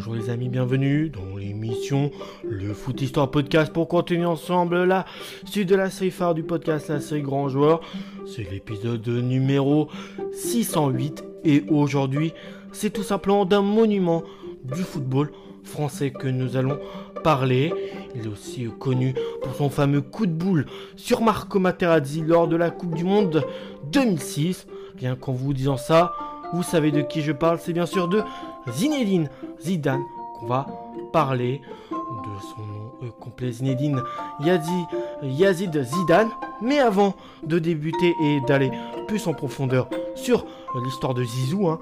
bonjour 0.00 0.14
les 0.14 0.30
amis, 0.30 0.48
bienvenue 0.48 1.10
dans 1.10 1.36
l'émission 1.36 2.10
Le 2.42 2.72
Foot 2.72 3.02
Histoire 3.02 3.30
Podcast 3.30 3.70
pour 3.70 3.86
continuer 3.86 4.24
ensemble 4.24 4.84
la 4.84 5.04
suite 5.44 5.68
de 5.68 5.74
la 5.74 5.90
série 5.90 6.10
phare 6.10 6.32
du 6.32 6.42
podcast, 6.42 6.88
la 6.88 7.00
série 7.00 7.20
Grand 7.20 7.50
Joueur. 7.50 7.82
C'est 8.24 8.50
l'épisode 8.50 9.06
numéro 9.06 9.90
608 10.32 11.22
et 11.44 11.64
aujourd'hui 11.68 12.32
c'est 12.72 12.88
tout 12.88 13.02
simplement 13.02 13.44
d'un 13.44 13.60
monument 13.60 14.22
du 14.64 14.80
football 14.80 15.32
français 15.64 16.12
que 16.12 16.28
nous 16.28 16.56
allons 16.56 16.78
parler. 17.22 17.70
Il 18.14 18.24
est 18.24 18.28
aussi 18.28 18.70
connu 18.78 19.14
pour 19.42 19.54
son 19.54 19.68
fameux 19.68 20.00
coup 20.00 20.24
de 20.24 20.32
boule 20.32 20.64
sur 20.96 21.20
Marco 21.20 21.58
Materazzi 21.58 22.22
lors 22.22 22.48
de 22.48 22.56
la 22.56 22.70
Coupe 22.70 22.94
du 22.94 23.04
Monde 23.04 23.44
2006. 23.92 24.66
Bien 24.96 25.14
qu'en 25.14 25.32
vous 25.32 25.52
disant 25.52 25.76
ça, 25.76 26.14
vous 26.54 26.62
savez 26.62 26.90
de 26.90 27.02
qui 27.02 27.20
je 27.20 27.32
parle, 27.32 27.58
c'est 27.60 27.74
bien 27.74 27.86
sûr 27.86 28.08
de 28.08 28.22
Zinedine 28.68 29.28
Zidane 29.60 30.02
qu'on 30.38 30.46
va 30.46 30.66
parler 31.12 31.60
de 31.90 32.40
son 32.40 32.62
nom 32.62 32.92
euh, 33.02 33.10
complet 33.20 33.52
Zinedine 33.52 34.02
Yazi, 34.40 34.84
Yazid 35.22 35.82
Zidane. 35.82 36.28
Mais 36.62 36.78
avant 36.78 37.14
de 37.42 37.58
débuter 37.58 38.14
et 38.22 38.40
d'aller 38.46 38.70
plus 39.08 39.26
en 39.26 39.34
profondeur 39.34 39.88
sur 40.14 40.44
l'histoire 40.84 41.14
de 41.14 41.24
Zizou, 41.24 41.68
hein, 41.68 41.80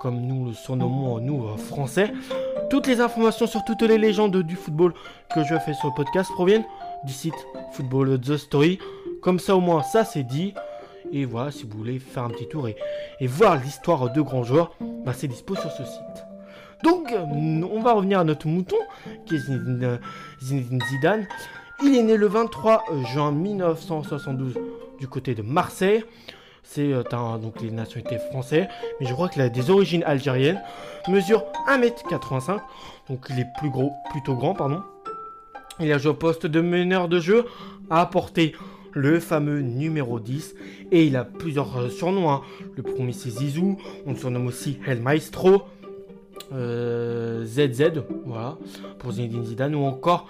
comme 0.00 0.20
nous 0.20 0.46
le 0.46 0.52
surnommons 0.52 1.18
nous 1.20 1.44
euh, 1.44 1.56
français, 1.56 2.12
toutes 2.70 2.86
les 2.86 3.00
informations 3.00 3.46
sur 3.46 3.64
toutes 3.64 3.82
les 3.82 3.98
légendes 3.98 4.36
du 4.36 4.56
football 4.56 4.94
que 5.34 5.44
je 5.44 5.54
fais 5.58 5.74
sur 5.74 5.88
le 5.88 5.94
podcast 5.94 6.30
proviennent 6.32 6.64
du 7.04 7.12
site 7.12 7.34
Football 7.72 8.20
The 8.20 8.36
Story. 8.36 8.78
Comme 9.20 9.38
ça 9.38 9.56
au 9.56 9.60
moins 9.60 9.82
ça 9.82 10.04
c'est 10.04 10.24
dit. 10.24 10.54
Et 11.12 11.26
voilà, 11.26 11.50
si 11.50 11.64
vous 11.64 11.76
voulez 11.76 11.98
faire 11.98 12.24
un 12.24 12.30
petit 12.30 12.48
tour 12.48 12.68
et, 12.68 12.76
voir 13.26 13.56
l'histoire 13.56 14.10
de 14.10 14.20
grands 14.22 14.44
joueurs, 14.44 14.74
bah, 15.04 15.12
c'est 15.14 15.28
dispo 15.28 15.54
sur 15.54 15.70
ce 15.70 15.84
site. 15.84 16.24
Donc, 16.82 17.14
on 17.14 17.80
va 17.80 17.92
revenir 17.92 18.18
à 18.18 18.24
notre 18.24 18.48
mouton, 18.48 18.76
qui 19.26 19.36
est 19.36 19.38
Zinedine 19.38 20.80
Zidane. 20.90 21.26
Il 21.84 21.96
est 21.96 22.02
né 22.02 22.16
le 22.16 22.26
23 22.26 22.84
juin 23.12 23.32
1972 23.32 24.54
du 24.98 25.08
côté 25.08 25.34
de 25.34 25.42
Marseille. 25.42 26.04
C'est 26.64 26.92
euh, 26.92 27.02
donc 27.38 27.60
les 27.60 27.70
nationalités 27.70 28.18
françaises, 28.30 28.66
mais 29.00 29.06
je 29.06 29.12
crois 29.12 29.28
qu'il 29.28 29.42
a 29.42 29.48
des 29.48 29.70
origines 29.70 30.04
algériennes. 30.04 30.60
Mesure 31.08 31.44
1m85, 31.68 32.60
donc 33.10 33.26
il 33.30 33.40
est 33.40 33.48
plus 33.58 33.68
gros, 33.68 33.92
plutôt 34.10 34.36
grand, 34.36 34.54
pardon. 34.54 34.82
Il 35.80 35.92
a 35.92 35.98
joué 35.98 36.12
au 36.12 36.14
poste 36.14 36.46
de 36.46 36.60
meneur 36.60 37.08
de 37.08 37.18
jeu, 37.18 37.46
a 37.90 38.00
apporté 38.00 38.54
le 38.92 39.20
fameux 39.20 39.60
numéro 39.60 40.20
10. 40.20 40.54
Et 40.90 41.06
il 41.06 41.16
a 41.16 41.24
plusieurs 41.24 41.76
euh, 41.78 41.88
surnoms. 41.88 42.30
Hein. 42.30 42.42
Le 42.76 42.82
premier 42.82 43.12
c'est 43.12 43.30
Zizou, 43.30 43.78
on 44.06 44.12
le 44.12 44.16
surnomme 44.16 44.46
aussi 44.46 44.78
El 44.86 45.00
Maestro. 45.00 45.62
ZZ, 46.50 46.54
euh, 46.54 48.02
voilà, 48.26 48.58
pour 48.98 49.12
Zinedine 49.12 49.44
Zidane, 49.44 49.74
ou 49.74 49.84
encore 49.84 50.28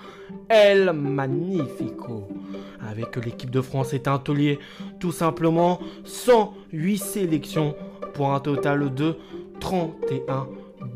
El 0.49 0.93
Magnifico. 0.93 2.29
Avec 2.81 3.17
l'équipe 3.25 3.51
de 3.51 3.61
France, 3.61 3.89
c'est 3.91 4.07
un 4.07 4.19
taulier, 4.19 4.59
tout 5.01 5.13
simplement 5.13 5.81
108 6.05 6.99
sélections 6.99 7.75
pour 8.15 8.33
un 8.33 8.41
total 8.41 8.95
de 8.95 9.17
31 9.61 10.47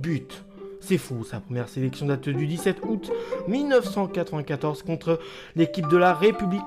buts. 0.00 0.45
C'est 0.88 0.98
fou, 0.98 1.24
sa 1.24 1.40
première 1.40 1.68
sélection 1.68 2.06
date 2.06 2.28
du 2.28 2.46
17 2.46 2.76
août 2.88 3.10
1994 3.48 4.84
contre 4.84 5.18
l'équipe 5.56 5.88
de 5.88 5.96
la 5.96 6.14
République 6.14 6.62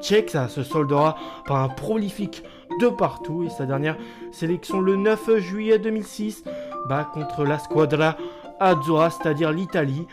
tchèque. 0.00 0.30
Ça 0.30 0.48
se 0.48 0.62
soldera 0.62 1.16
par 1.44 1.56
un 1.56 1.68
prolifique 1.68 2.44
de 2.80 2.86
partout. 2.86 3.42
Et 3.42 3.50
sa 3.50 3.66
dernière 3.66 3.96
sélection 4.30 4.80
le 4.80 4.94
9 4.94 5.38
juillet 5.38 5.80
2006 5.80 6.44
bah, 6.88 7.10
contre 7.12 7.42
la 7.42 7.58
Squadra 7.58 8.16
Azzurra, 8.60 9.10
c'est-à-dire 9.10 9.50
l'Italie. 9.50 10.06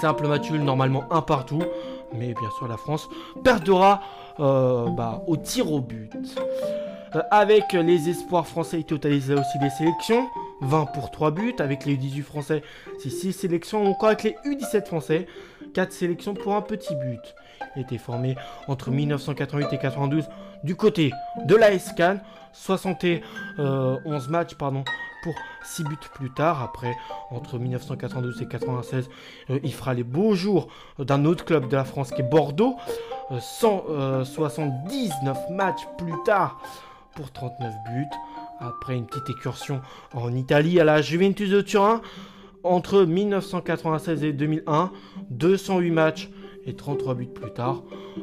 Simple 0.00 0.26
match 0.26 0.50
normalement 0.50 1.04
un 1.10 1.20
partout. 1.20 1.62
Mais 2.14 2.32
bien 2.32 2.50
sûr, 2.56 2.66
la 2.66 2.78
France 2.78 3.10
perdra 3.42 4.00
euh, 4.40 4.88
bah, 4.88 5.22
au 5.26 5.36
tir 5.36 5.70
au 5.70 5.80
but. 5.82 6.10
Euh, 7.14 7.20
avec 7.30 7.74
les 7.74 8.08
espoirs 8.08 8.46
français, 8.46 8.78
il 8.78 8.84
totalise 8.84 9.30
aussi 9.30 9.58
des 9.58 9.68
sélections. 9.68 10.30
20 10.60 10.86
pour 10.86 11.10
3 11.10 11.30
buts. 11.30 11.54
Avec 11.58 11.84
les 11.84 11.96
U18 11.96 12.22
français, 12.22 12.62
c'est 12.98 13.10
6 13.10 13.32
sélections. 13.32 13.86
Encore 13.86 14.08
avec 14.08 14.22
les 14.22 14.36
U17 14.44 14.86
français, 14.86 15.26
4 15.74 15.92
sélections 15.92 16.34
pour 16.34 16.54
un 16.54 16.62
petit 16.62 16.94
but. 16.96 17.34
Il 17.76 17.82
été 17.82 17.98
formé 17.98 18.36
entre 18.68 18.90
1988 18.90 19.72
et 19.72 19.78
92 19.78 20.28
du 20.62 20.76
côté 20.76 21.12
de 21.44 21.54
la 21.54 21.78
SCAN. 21.78 22.18
71 22.52 24.28
matchs 24.28 24.54
pardon, 24.54 24.84
pour 25.24 25.34
6 25.64 25.84
buts 25.84 25.96
plus 26.14 26.30
tard. 26.30 26.62
Après, 26.62 26.94
entre 27.30 27.58
1992 27.58 28.42
et 28.42 28.46
96, 28.46 29.08
euh, 29.50 29.58
il 29.64 29.74
fera 29.74 29.94
les 29.94 30.04
beaux 30.04 30.34
jours 30.34 30.68
d'un 30.98 31.24
autre 31.24 31.44
club 31.44 31.68
de 31.68 31.76
la 31.76 31.84
France 31.84 32.10
qui 32.10 32.20
est 32.20 32.24
Bordeaux. 32.24 32.76
179 33.40 35.36
euh, 35.36 35.54
matchs 35.54 35.86
plus 35.98 36.12
tard 36.24 36.60
pour 37.16 37.32
39 37.32 37.72
buts. 37.86 38.06
Après 38.60 38.96
une 38.96 39.06
petite 39.06 39.30
excursion 39.30 39.80
en 40.12 40.34
Italie 40.34 40.80
à 40.80 40.84
la 40.84 41.02
Juventus 41.02 41.50
de 41.50 41.60
Turin. 41.60 42.00
Entre 42.62 43.04
1996 43.04 44.24
et 44.24 44.32
2001, 44.32 44.90
208 45.30 45.90
matchs 45.90 46.30
et 46.64 46.74
33 46.74 47.14
buts 47.14 47.26
plus 47.26 47.52
tard. 47.52 47.82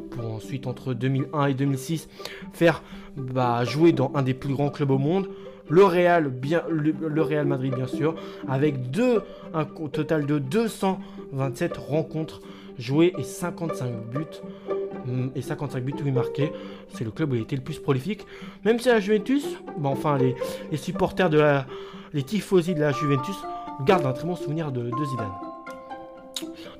Pour 0.09 0.31
ensuite, 0.31 0.65
entre 0.65 0.93
2001 0.93 1.45
et 1.47 1.53
2006, 1.53 2.09
faire 2.53 2.81
bah, 3.15 3.63
jouer 3.65 3.91
dans 3.91 4.11
un 4.15 4.23
des 4.23 4.33
plus 4.33 4.53
grands 4.53 4.69
clubs 4.69 4.89
au 4.89 4.97
monde. 4.97 5.29
Le 5.69 5.83
Real, 5.85 6.29
bien, 6.29 6.63
le, 6.69 7.21
Real 7.21 7.45
Madrid, 7.45 7.73
bien 7.75 7.87
sûr, 7.87 8.15
avec 8.47 8.89
deux, 8.91 9.21
un 9.53 9.65
total 9.65 10.25
de 10.25 10.39
227 10.39 11.77
rencontres 11.77 12.41
jouées 12.77 13.13
et 13.17 13.23
55 13.23 13.91
buts 14.11 14.41
Mm, 15.05 15.29
et 15.35 15.41
55 15.41 15.83
buts 15.83 15.93
oui 16.03 16.11
marqués. 16.11 16.51
C'est 16.93 17.03
le 17.03 17.11
club 17.11 17.31
où 17.31 17.35
il 17.35 17.41
était 17.41 17.55
le 17.55 17.61
plus 17.61 17.79
prolifique. 17.79 18.25
Même 18.65 18.79
si 18.79 18.89
la 18.89 18.99
Juventus, 18.99 19.45
enfin 19.83 20.17
les, 20.17 20.35
supporters 20.77 21.29
de 21.29 21.39
la, 21.39 21.65
les 22.13 22.23
tifosi 22.23 22.73
de 22.75 22.81
la 22.81 22.91
Juventus 22.91 23.35
gardent 23.85 24.05
un 24.05 24.13
très 24.13 24.27
bon 24.27 24.35
souvenir 24.35 24.71
de, 24.71 24.89
Zidane. 25.05 25.31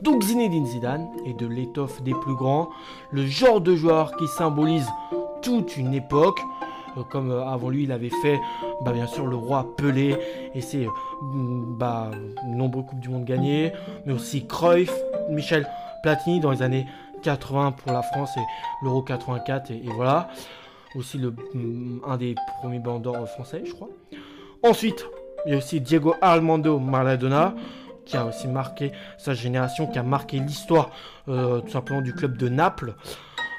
Donc 0.01 0.24
Zinedine 0.24 0.66
Zidane 0.66 1.07
est 1.25 1.40
de 1.40 1.47
l'étoffe 1.47 2.01
des 2.01 2.13
plus 2.13 2.35
grands, 2.35 2.69
le 3.12 3.25
genre 3.25 3.62
de 3.62 3.75
joueur 3.75 4.16
qui 4.16 4.28
symbolise 4.28 4.88
toute 5.41 5.78
une 5.78 5.94
époque. 5.94 6.40
Euh, 6.97 7.03
comme 7.03 7.31
euh, 7.31 7.46
avant 7.46 7.69
lui 7.69 7.84
il 7.84 7.91
avait 7.91 8.09
fait 8.09 8.40
bah, 8.84 8.91
bien 8.91 9.07
sûr 9.07 9.25
le 9.28 9.35
roi 9.35 9.75
Pelé 9.78 10.18
et 10.53 10.62
ses 10.62 10.88
mm, 11.22 11.78
bah, 11.78 12.12
nombreux 12.46 12.84
coupes 12.84 13.00
du 13.00 13.09
monde 13.09 13.25
gagnés, 13.25 13.72
mais 14.06 14.13
aussi 14.13 14.46
Cruyff, 14.46 14.91
Michel 15.30 15.68
Platini 16.03 16.40
dans 16.40 16.51
les 16.51 16.62
années 16.62 16.85
80 17.24 17.74
pour 17.74 17.91
la 17.94 18.01
France 18.01 18.31
et 18.38 18.44
l'Euro 18.84 19.01
84 19.01 19.72
et, 19.72 19.84
voilà. 19.96 20.30
Aussi 20.96 21.18
le, 21.18 21.31
mm, 21.31 22.01
un 22.06 22.18
des 22.18 22.35
premiers 22.59 22.80
bandeurs 22.80 23.28
français, 23.30 23.63
je 23.66 23.72
crois. 23.72 23.90
Ensuite, 24.63 25.06
il 25.46 25.51
y 25.53 25.56
a 25.56 25.57
aussi 25.57 25.80
Diego 25.80 26.16
Armando 26.22 26.78
Maradona 26.80 27.56
qui 28.06 28.18
a 28.18 28.25
aussi 28.25 28.47
marqué 28.47 28.91
sa 29.18 29.34
génération, 29.34 29.88
qui 29.88 29.97
a 29.97 30.03
marqué 30.03 30.40
l'histoire 30.40 30.91
euh, 31.30 31.62
tout 31.62 31.69
simplement 31.69 32.01
du 32.01 32.13
club 32.13 32.38
de 32.38 32.50
Naples. 32.50 32.96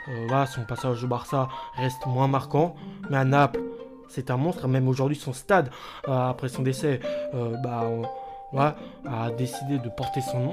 Euh, 0.08 0.46
son 0.46 0.64
passage 0.64 1.04
au 1.04 1.06
Barça 1.06 1.48
reste 1.76 2.06
moins 2.06 2.28
marquant, 2.28 2.74
mais 3.10 3.16
à 3.16 3.24
Naples, 3.24 3.62
c'est 4.08 4.30
un 4.30 4.36
monstre. 4.36 4.66
Même 4.68 4.88
aujourd'hui, 4.88 5.16
son 5.16 5.32
stade, 5.32 5.70
euh, 6.08 6.28
après 6.28 6.48
son 6.48 6.62
décès, 6.62 7.00
bah, 7.62 8.76
a 9.06 9.30
décidé 9.30 9.78
de 9.78 9.88
porter 9.88 10.20
son 10.20 10.40
nom. 10.40 10.50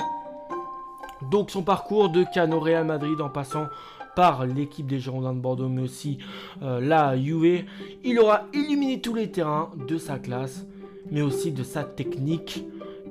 Donc 1.31 1.51
son 1.51 1.63
parcours 1.63 2.09
de 2.09 2.23
Cano 2.23 2.59
Real 2.59 2.85
Madrid 2.85 3.19
en 3.19 3.29
passant 3.29 3.67
par 4.15 4.45
l'équipe 4.45 4.87
des 4.87 4.99
Girondins 4.99 5.33
de 5.33 5.39
Bordeaux, 5.39 5.69
mais 5.69 5.81
aussi 5.81 6.17
euh, 6.61 6.79
la 6.79 7.17
Juve, 7.17 7.65
il 8.03 8.19
aura 8.19 8.43
illuminé 8.53 9.01
tous 9.01 9.13
les 9.13 9.31
terrains 9.31 9.69
de 9.87 9.97
sa 9.97 10.17
classe, 10.17 10.65
mais 11.11 11.21
aussi 11.21 11.51
de 11.51 11.63
sa 11.63 11.83
technique 11.83 12.65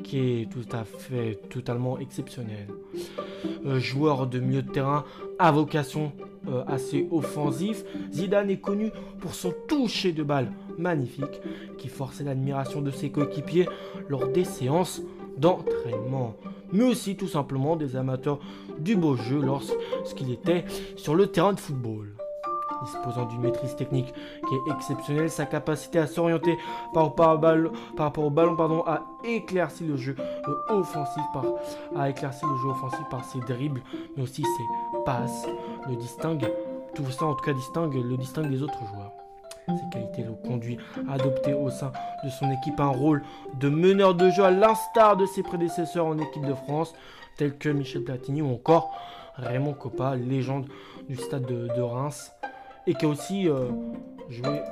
qui 0.05 0.19
est 0.19 0.51
tout 0.51 0.65
à 0.73 0.85
fait 0.85 1.39
totalement 1.49 1.99
exceptionnelle. 1.99 2.69
Euh, 3.67 3.79
joueur 3.79 4.27
de 4.27 4.39
milieu 4.39 4.63
de 4.63 4.71
terrain 4.71 5.05
à 5.39 5.53
vocation 5.53 6.13
euh, 6.49 6.65
assez 6.67 7.07
offensif, 7.11 7.85
Zidane 8.13 8.51
est 8.51 8.61
connu 8.61 8.91
pour 9.21 9.35
son 9.35 9.53
toucher 9.69 10.13
de 10.13 10.23
balle 10.23 10.53
magnifique 10.79 11.41
qui 11.77 11.89
forçait 11.89 12.25
l'admiration 12.25 12.81
de 12.81 12.91
ses 12.91 13.11
coéquipiers 13.11 13.69
lors 14.09 14.29
des 14.29 14.45
séances 14.45 15.03
d'entraînement 15.37 16.35
mais 16.73 16.85
aussi 16.85 17.17
tout 17.17 17.29
simplement 17.29 17.77
des 17.77 17.97
amateurs 17.97 18.39
du 18.79 18.97
beau 18.97 19.17
jeu 19.17 19.41
lorsqu'il 19.41 20.31
était 20.31 20.65
sur 20.97 21.15
le 21.15 21.27
terrain 21.27 21.53
de 21.53 21.61
football. 21.61 22.18
Disposant 22.83 23.25
d'une 23.27 23.41
maîtrise 23.41 23.75
technique 23.77 24.13
qui 24.13 24.55
est 24.55 24.75
exceptionnelle, 24.75 25.31
sa 25.31 25.47
capacité 25.47 25.99
à 25.99 26.07
s'orienter 26.07 26.59
par, 26.95 27.05
rapport 27.07 28.25
au 28.25 28.31
ballon 28.31 28.57
pardon, 28.57 28.83
à 28.87 29.03
éclaircir 29.25 29.87
le 29.89 29.97
jeu 29.97 30.17
offensif 30.69 31.23
par 31.33 32.07
éclaircir 32.07 32.49
le 32.49 32.57
jeu 32.59 32.69
offensif 32.69 33.05
par 33.11 33.25
ses 33.25 33.41
dribbles, 33.41 33.83
mais 34.17 34.23
aussi 34.23 34.43
ses 34.43 35.05
passes, 35.05 35.47
le 35.89 35.97
distingue, 35.97 36.47
tout 36.95 37.11
ça 37.11 37.27
en 37.27 37.35
tout 37.35 37.45
cas 37.45 37.53
distingue, 37.53 37.95
le 37.95 38.17
distingue 38.17 38.51
des 38.51 38.63
autres 38.63 38.79
joueurs. 38.87 39.13
Ses 39.69 39.91
qualités 39.91 40.23
le 40.23 40.33
conduisent 40.33 40.79
à 41.09 41.15
adopter 41.15 41.53
au 41.53 41.69
sein 41.69 41.93
de 42.25 42.31
son 42.31 42.51
équipe 42.51 42.81
un 42.81 42.89
rôle 42.89 43.23
de 43.61 43.69
meneur 43.69 44.15
de 44.15 44.31
jeu 44.31 44.45
à 44.45 44.51
l'instar 44.51 45.17
de 45.17 45.27
ses 45.27 45.43
prédécesseurs 45.43 46.07
en 46.07 46.19
équipe 46.19 46.47
de 46.47 46.55
France, 46.55 46.95
tels 47.37 47.57
que 47.57 47.69
Michel 47.69 48.03
Platini 48.03 48.41
ou 48.41 48.55
encore 48.55 48.91
Raymond 49.37 49.75
Coppa, 49.75 50.17
légende 50.17 50.67
du 51.09 51.17
stade 51.17 51.45
de, 51.45 51.81
Reims, 51.81 52.33
et 52.89 52.95
qui 52.95 53.05
a 53.05 53.09
aussi 53.09 53.49
euh, 53.49 53.69
joué 54.31 54.63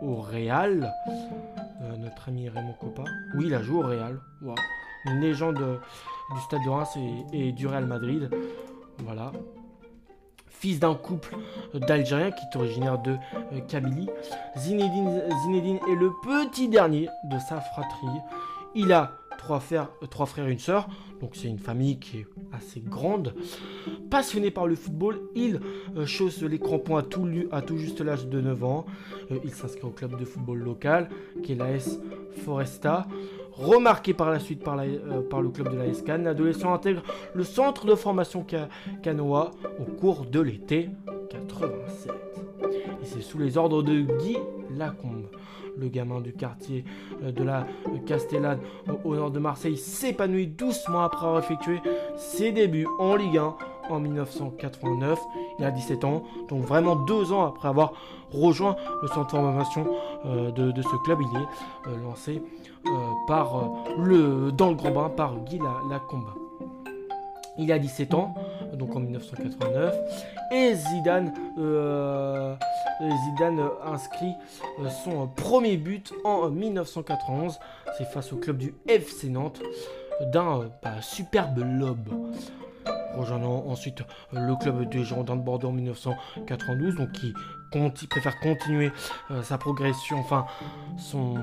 au 0.00 0.16
Real. 0.16 0.92
Euh, 1.82 1.96
notre 1.98 2.30
ami 2.30 2.48
Raymond 2.48 2.74
Coppa. 2.80 3.04
Oui, 3.36 3.44
il 3.46 3.54
a 3.54 3.62
joué 3.62 3.84
au 3.84 3.86
Real. 3.86 4.18
Une 5.04 5.20
légende 5.20 5.58
euh, 5.60 5.76
du 6.34 6.40
stade 6.40 6.64
de 6.64 6.70
Reims 6.70 6.96
et, 7.34 7.52
du 7.52 7.66
Real 7.66 7.84
Madrid. 7.84 8.30
Voilà. 9.04 9.30
Fils 10.48 10.80
d'un 10.80 10.94
couple 10.94 11.36
d'Algériens 11.74 12.30
qui 12.30 12.46
est 12.46 12.56
originaire 12.56 12.98
de 12.98 13.18
Kabylie. 13.68 14.08
Zinedine, 14.56 15.22
Zinedine 15.42 15.78
est 15.92 15.96
le 15.96 16.10
petit 16.22 16.68
dernier 16.68 17.10
de 17.24 17.38
sa 17.38 17.60
fratrie. 17.60 18.06
Il 18.74 18.90
a 18.94 19.12
trois 19.46 19.60
frères, 19.60 19.88
trois 20.10 20.26
frères 20.26 20.48
et 20.48 20.52
une 20.52 20.58
sœur. 20.58 20.88
Donc 21.20 21.36
c'est 21.36 21.46
une 21.46 21.60
famille 21.60 22.00
qui 22.00 22.18
est 22.18 22.26
assez 22.52 22.80
grande. 22.80 23.32
Passionné 24.10 24.50
par 24.50 24.66
le 24.66 24.74
football, 24.74 25.20
il 25.36 25.60
euh, 25.96 26.04
chausse 26.04 26.42
les 26.42 26.58
crampons 26.58 26.96
à 26.96 27.04
tout, 27.04 27.28
à 27.52 27.62
tout 27.62 27.78
juste 27.78 28.00
l'âge 28.00 28.26
de 28.26 28.40
9 28.40 28.64
ans. 28.64 28.86
Euh, 29.30 29.38
il 29.44 29.52
s'inscrit 29.54 29.84
au 29.84 29.90
club 29.90 30.18
de 30.18 30.24
football 30.24 30.58
local, 30.58 31.08
qui 31.44 31.52
est 31.52 31.54
l'AS 31.54 32.00
Foresta. 32.44 33.06
Remarqué 33.52 34.14
par 34.14 34.30
la 34.30 34.40
suite 34.40 34.64
par, 34.64 34.80
euh, 34.80 35.22
le 35.40 35.48
club 35.50 35.70
de 35.70 35.76
la 35.76 35.86
Cannes, 36.04 36.24
l'adolescent 36.24 36.74
intègre 36.74 37.02
le 37.32 37.44
centre 37.44 37.86
de 37.86 37.94
formation 37.94 38.44
canoa 39.00 39.52
au 39.78 39.84
cours 39.84 40.26
de 40.26 40.40
l'été 40.40 40.90
87. 41.30 42.12
Et 43.00 43.04
c'est 43.04 43.22
sous 43.22 43.38
les 43.38 43.56
ordres 43.56 43.84
de 43.84 44.00
Guy 44.00 44.38
Lacombe 44.76 45.28
le 45.78 45.88
gamin 45.88 46.20
du 46.20 46.32
quartier 46.32 46.84
euh, 47.22 47.32
de 47.32 47.42
la 47.42 47.66
Castellane 48.06 48.58
au 49.04 49.14
nord 49.14 49.30
de 49.30 49.38
Marseille 49.38 49.76
s'épanouit 49.76 50.46
doucement 50.46 51.02
après 51.02 51.26
avoir 51.26 51.42
effectué 51.42 51.80
ses 52.16 52.52
débuts 52.52 52.86
en 52.98 53.16
Ligue 53.16 53.38
1 53.38 53.54
en 53.90 54.00
1989. 54.00 55.18
Il 55.58 55.64
a 55.64 55.70
17 55.70 56.04
ans, 56.04 56.24
donc 56.48 56.64
vraiment 56.64 56.96
deux 56.96 57.32
ans 57.32 57.46
après 57.46 57.68
avoir 57.68 57.92
rejoint 58.32 58.76
le 59.02 59.08
centre 59.08 59.26
de 59.26 59.30
formation 59.30 59.86
euh, 60.24 60.50
de, 60.50 60.82
ce 60.82 61.04
club. 61.04 61.20
Il 61.20 61.38
est 61.38 61.90
euh, 61.90 62.02
lancé 62.02 62.42
par, 63.26 63.68
le, 63.98 64.52
dans 64.52 64.68
le 64.68 64.76
grand 64.76 64.92
bain 64.92 65.08
par 65.08 65.36
Guy 65.44 65.58
Lacombe. 65.90 66.28
Il 67.58 67.72
a 67.72 67.78
17 67.78 68.14
ans, 68.14 68.34
donc 68.74 68.94
en 68.94 69.00
1989, 69.00 69.94
et 70.52 70.74
Zidane, 70.74 71.32
euh, 71.58 72.54
Zidane 73.00 73.68
inscrit 73.84 74.34
euh, 74.80 74.88
son 74.88 75.26
premier 75.28 75.76
but 75.76 76.12
en 76.24 76.48
1991. 76.48 77.58
C'est 77.96 78.04
face 78.04 78.32
au 78.32 78.36
club 78.36 78.58
du 78.58 78.74
FC 78.88 79.28
Nantes 79.28 79.60
d'un 80.32 80.60
euh, 80.60 80.68
bah, 80.82 81.00
superbe 81.02 81.58
lobe. 81.58 82.08
Rejoignant 83.14 83.64
ensuite 83.66 84.02
le 84.32 84.54
club 84.56 84.88
des 84.90 85.02
Girondins 85.02 85.36
de 85.36 85.42
Bordeaux 85.42 85.68
en 85.68 85.72
1992, 85.72 86.96
donc 86.96 87.10
qui 87.94 88.06
préfère 88.06 88.38
continuer 88.40 88.92
sa 89.42 89.56
progression, 89.56 90.18
enfin 90.18 90.46
son, 90.98 91.34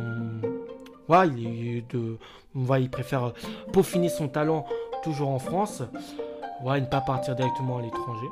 ouais, 1.09 1.27
il, 1.29 1.83
de, 1.89 2.17
il 2.79 2.89
préfère 2.91 3.33
peaufiner 3.71 4.09
son 4.09 4.27
talent 4.27 4.65
toujours 5.03 5.29
en 5.29 5.39
France, 5.39 5.81
ouais, 6.63 6.79
ne 6.79 6.85
pas 6.85 7.01
partir 7.01 7.35
directement 7.35 7.79
à 7.79 7.81
l'étranger. 7.81 8.27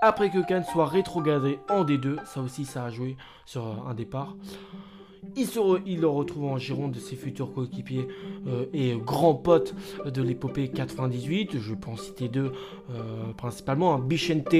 Après 0.00 0.30
que 0.30 0.38
Cannes 0.38 0.64
soit 0.64 0.86
rétrogradé 0.86 1.58
en 1.68 1.84
D2, 1.84 2.24
ça 2.24 2.40
aussi 2.40 2.64
ça 2.64 2.84
a 2.84 2.90
joué 2.90 3.16
sur 3.44 3.64
un 3.86 3.94
départ. 3.94 4.36
Il, 5.36 5.46
se 5.46 5.58
le 5.58 6.06
retrouve 6.06 6.44
en 6.44 6.58
gironde 6.58 6.92
de 6.92 7.00
ses 7.00 7.16
futurs 7.16 7.52
coéquipiers 7.52 8.06
euh, 8.46 8.66
et 8.72 8.96
grands 8.96 9.34
potes 9.34 9.74
de 10.06 10.22
l'épopée 10.22 10.68
98. 10.68 11.58
Je 11.58 11.74
peux 11.74 11.90
en 11.90 11.96
citer 11.96 12.28
deux 12.28 12.52
euh, 12.90 13.32
principalement. 13.36 13.94
Hein. 13.94 13.98
Bichente 13.98 14.54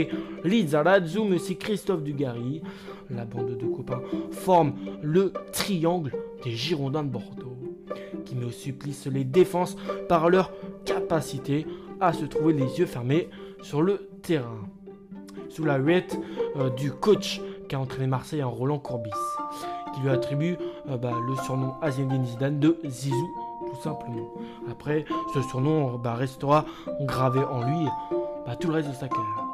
Lizarazu, 0.45 1.21
mais 1.21 1.37
aussi 1.37 1.57
Christophe 1.57 2.03
Dugarry. 2.03 2.63
La 3.11 3.25
bande 3.25 3.57
de 3.57 3.67
copains 3.67 4.03
forme 4.33 4.75
le 5.03 5.33
triangle 5.53 6.13
des 6.45 6.51
Girondins 6.51 7.05
de 7.05 7.09
Bordeaux 7.09 7.57
qui 8.25 8.37
met 8.37 8.45
au 8.45 8.51
supplice 8.51 9.07
les 9.07 9.25
défenses 9.25 9.77
par 10.09 10.29
leur 10.29 10.53
capacité 10.85 11.67
à 12.01 12.13
se 12.13 12.27
trouver 12.27 12.53
les 12.53 12.79
yeux 12.79 12.87
fermés 12.87 13.29
sur 13.63 13.81
le 13.81 14.09
terrain. 14.23 14.69
Sous 15.51 15.65
la 15.65 15.79
huette 15.79 16.19
euh, 16.57 16.71
du 16.71 16.93
coach 16.93 17.41
qui 17.69 17.77
a 17.77 17.81
entraîné 17.81 18.07
Marseille 18.07 18.43
en 18.43 18.51
Roland 18.51 18.79
Courbis, 18.79 19.11
qui 19.95 20.01
lui 20.01 20.11
attribue 20.11 20.57
euh, 20.89 20.97
bah, 20.97 21.13
le 21.27 21.37
surnom 21.45 21.75
Aziendine 21.83 22.25
Zidane 22.25 22.59
de 22.59 22.79
Zizou, 22.85 23.31
tout 23.69 23.83
simplement. 23.83 24.29
Après, 24.71 25.05
ce 25.35 25.43
surnom 25.43 25.99
bah, 25.99 26.15
restera 26.15 26.65
gravé 27.03 27.41
en 27.41 27.63
lui 27.63 27.87
bah, 28.47 28.57
tout 28.57 28.69
le 28.69 28.75
reste 28.75 28.89
de 28.89 28.95
sa 28.95 29.09
carrière. 29.09 29.48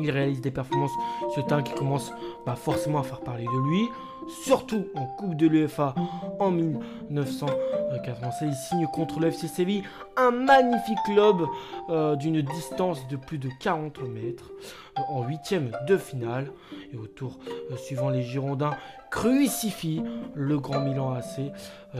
Il 0.00 0.10
réalise 0.10 0.40
des 0.40 0.50
performances 0.50 0.92
ce 1.34 1.40
temps 1.40 1.62
qui 1.62 1.74
commence 1.74 2.12
forcément 2.56 3.00
à 3.00 3.02
faire 3.02 3.20
parler 3.20 3.44
de 3.44 3.68
lui 3.68 3.88
surtout 4.28 4.86
en 4.94 5.06
Coupe 5.06 5.34
de 5.36 5.46
l'UEFA 5.46 5.94
en 6.38 6.50
1996. 6.50 8.48
Il 8.48 8.54
signe 8.54 8.86
contre 8.92 9.20
le 9.20 9.28
FC 9.28 9.48
Séville 9.48 9.84
un 10.16 10.30
magnifique 10.30 10.98
lob 11.14 11.46
euh, 11.88 12.16
d'une 12.16 12.42
distance 12.42 13.06
de 13.08 13.16
plus 13.16 13.38
de 13.38 13.48
40 13.60 14.02
mètres 14.02 14.50
euh, 14.98 15.02
en 15.08 15.22
huitième 15.24 15.70
de 15.86 15.96
finale. 15.96 16.50
Et 16.92 16.96
au 16.96 17.06
tour 17.06 17.38
euh, 17.70 17.76
suivant, 17.76 18.10
les 18.10 18.22
Girondins 18.22 18.76
crucifient 19.10 20.02
le 20.34 20.58
Grand 20.58 20.80
Milan 20.80 21.14
AC 21.14 21.50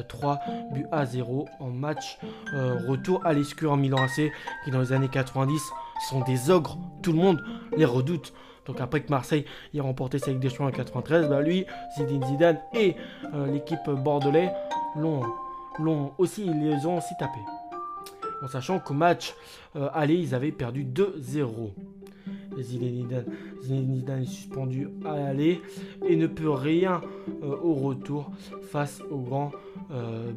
3 0.09 0.41
buts 0.73 0.87
à 0.93 1.07
0 1.07 1.49
en 1.59 1.71
match 1.71 2.19
retour 2.87 3.25
à 3.25 3.33
l'escure 3.33 3.73
en 3.73 3.79
Milan 3.79 4.03
AC 4.03 4.31
qui 4.65 4.71
dans 4.71 4.81
les 4.81 4.93
années 4.93 5.09
90 5.09 5.59
sont 6.01 6.21
des 6.23 6.51
ogres. 6.51 6.79
Tout 7.03 7.13
le 7.13 7.19
monde 7.19 7.43
les 7.77 7.85
redoute. 7.85 8.33
Donc 8.67 8.81
après 8.81 9.01
que 9.01 9.11
Marseille 9.11 9.45
ait 9.75 9.81
remporté 9.81 10.19
sa 10.19 10.31
Ligue 10.31 10.41
des 10.41 10.51
Champions 10.51 10.67
en 10.67 10.71
93, 10.71 11.29
bah 11.29 11.41
lui, 11.41 11.65
Zidane 11.97 12.27
Zidane 12.27 12.61
et 12.75 12.97
euh, 13.35 13.47
l'équipe 13.47 13.89
bordelais 13.89 14.53
l'ont, 14.97 15.23
aussi, 16.19 16.45
ils 16.45 16.61
les 16.61 16.87
ont 16.87 16.99
aussi 16.99 17.15
tapés. 17.19 17.39
En 18.43 18.49
sachant 18.49 18.79
qu'au 18.79 18.95
match 18.95 19.35
euh, 19.75 19.89
aller, 19.95 20.15
ils 20.15 20.35
avaient 20.35 20.53
perdu 20.53 20.85
2-0. 20.85 21.71
Zinedine 22.61 23.25
Zidane 23.63 24.23
est 24.23 24.27
suspendu 24.27 24.89
à 25.05 25.13
aller 25.13 25.63
et 26.07 26.17
ne 26.17 26.27
peut 26.27 26.51
rien 26.51 27.01
euh, 27.43 27.57
au 27.63 27.75
retour 27.75 28.31
face 28.71 29.01
au 29.11 29.19
grand 29.19 29.53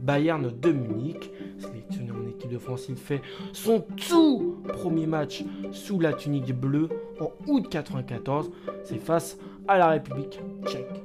Bayern 0.01 0.51
de 0.59 0.72
Munich. 0.72 1.29
Sélectionné 1.58 2.12
en 2.12 2.27
équipe 2.29 2.51
de 2.51 2.58
France, 2.58 2.86
il 2.89 2.96
fait 2.96 3.22
son 3.53 3.84
tout 4.08 4.58
premier 4.67 5.08
match 5.08 5.43
sous 5.72 6.00
la 6.00 6.13
tunique 6.13 6.53
bleue 6.53 6.89
en 7.20 7.31
août 7.48 7.67
94. 7.70 8.51
C'est 8.84 9.00
face 9.00 9.38
à 9.67 9.77
la 9.77 9.88
République 9.89 10.39
tchèque. 10.65 11.03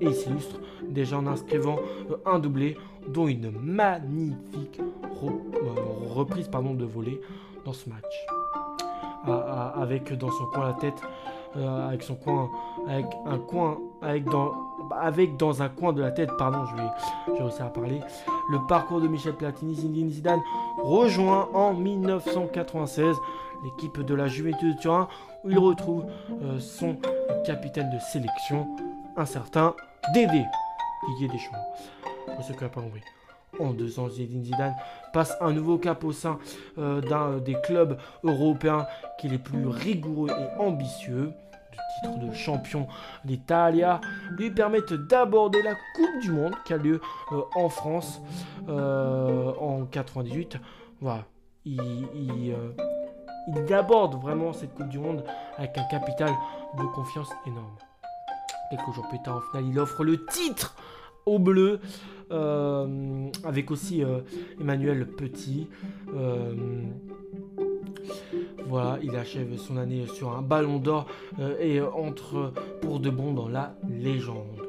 Et 0.00 0.06
il 0.06 0.14
s'illustre 0.14 0.60
déjà 0.88 1.18
en 1.18 1.26
inscrivant 1.26 1.78
euh, 2.10 2.16
un 2.26 2.38
doublé, 2.38 2.76
dont 3.08 3.28
une 3.28 3.50
magnifique 3.50 4.80
euh, 4.80 5.28
reprise 6.08 6.48
pardon, 6.48 6.74
de 6.74 6.84
volée 6.84 7.20
dans 7.64 7.72
ce 7.72 7.88
match. 7.88 8.26
avec 9.26 10.12
dans 10.16 10.30
son 10.30 10.46
coin 10.46 10.68
la 10.68 10.72
tête, 10.74 11.00
euh, 11.56 11.88
avec 11.88 12.02
son 12.02 12.14
coin, 12.14 12.50
avec 12.88 13.06
un 13.26 13.38
coin, 13.38 13.78
avec 14.02 14.24
dans, 14.24 14.52
avec 14.98 15.36
dans 15.36 15.62
un 15.62 15.68
coin 15.68 15.92
de 15.92 16.00
la 16.00 16.10
tête, 16.10 16.30
pardon, 16.38 16.64
je 16.66 16.76
vais, 16.76 16.88
je 17.38 17.42
réussir 17.42 17.66
à 17.66 17.72
parler, 17.72 18.00
le 18.50 18.58
parcours 18.68 19.00
de 19.00 19.08
Michel 19.08 19.34
Platini, 19.34 19.74
Zinedine 19.74 20.10
Zidane 20.10 20.42
rejoint 20.78 21.48
en 21.52 21.74
1996 21.74 23.16
l'équipe 23.64 24.00
de 24.00 24.14
la 24.14 24.26
Juventus 24.26 24.74
de 24.74 24.80
Turin 24.80 25.08
où 25.44 25.50
il 25.50 25.58
retrouve 25.58 26.04
euh, 26.42 26.58
son 26.58 26.96
capitaine 27.44 27.90
de 27.90 27.98
sélection, 27.98 28.66
un 29.16 29.24
certain 29.24 29.74
Dédé, 30.14 30.44
Didier 31.08 31.28
Deschamps. 31.28 31.56
Pour 32.26 32.44
ceux 32.44 32.54
qui 32.54 32.64
n'ont 32.64 32.70
pas 32.70 32.80
compris. 32.80 33.02
En 33.58 33.72
deux 33.72 33.98
ans, 33.98 34.08
Zinedine 34.08 34.44
Zidane 34.44 34.74
passe 35.12 35.36
un 35.40 35.52
nouveau 35.52 35.76
cap 35.76 36.02
au 36.04 36.12
sein 36.12 36.38
euh, 36.78 37.00
d'un 37.00 37.38
des 37.38 37.56
clubs 37.62 37.98
européens 38.22 38.86
qui 39.18 39.26
est 39.26 39.30
les 39.30 39.38
plus 39.38 39.66
rigoureux 39.66 40.30
et 40.30 40.60
ambitieux 40.60 41.32
titre 41.70 42.18
de 42.18 42.32
champion 42.32 42.86
d'Italia 43.24 44.00
lui 44.36 44.50
permettent 44.50 44.92
d'aborder 44.92 45.62
la 45.62 45.74
Coupe 45.74 46.20
du 46.22 46.30
Monde 46.30 46.54
qui 46.64 46.72
a 46.72 46.76
lieu 46.76 47.00
euh, 47.32 47.42
en 47.54 47.68
France 47.68 48.20
euh, 48.68 49.52
en 49.54 49.84
98. 49.86 50.58
Voilà, 51.00 51.24
il, 51.64 51.80
euh, 51.80 52.72
il, 53.48 53.72
aborde 53.72 54.20
vraiment 54.20 54.52
cette 54.52 54.74
Coupe 54.74 54.88
du 54.88 54.98
Monde 54.98 55.24
avec 55.56 55.76
un 55.78 55.84
capital 55.84 56.30
de 56.78 56.84
confiance 56.94 57.30
énorme. 57.46 57.76
Quelques 58.70 58.94
jours 58.94 59.08
plus 59.08 59.20
tard, 59.22 59.38
en 59.38 59.40
finale, 59.50 59.70
il 59.70 59.78
offre 59.78 60.04
le 60.04 60.24
titre 60.26 60.76
au 61.26 61.38
bleu. 61.38 61.80
avec 63.44 63.70
aussi 63.72 64.04
Emmanuel 64.60 65.08
Petit. 65.08 65.68
Voilà, 68.70 69.00
il 69.02 69.16
achève 69.16 69.56
son 69.56 69.76
année 69.78 70.06
sur 70.14 70.30
un 70.30 70.42
ballon 70.42 70.78
d'or 70.78 71.06
euh, 71.40 71.58
et 71.58 71.80
entre 71.80 72.52
pour 72.80 73.00
de 73.00 73.10
bon 73.10 73.32
dans 73.32 73.48
la 73.48 73.74
légende. 73.90 74.62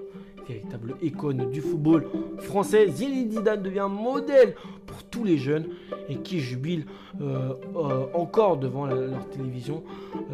véritable 0.47 0.95
icône 1.03 1.51
du 1.51 1.61
football 1.61 2.07
français. 2.39 2.87
Zinedine 2.87 3.43
devient 3.61 3.87
modèle 3.87 4.55
pour 4.87 5.03
tous 5.03 5.23
les 5.23 5.37
jeunes 5.37 5.67
et 6.09 6.15
qui 6.15 6.39
jubilent 6.39 6.87
euh, 7.21 7.53
euh, 7.75 8.07
encore 8.15 8.57
devant 8.57 8.87
leur 8.87 9.29
télévision 9.29 9.83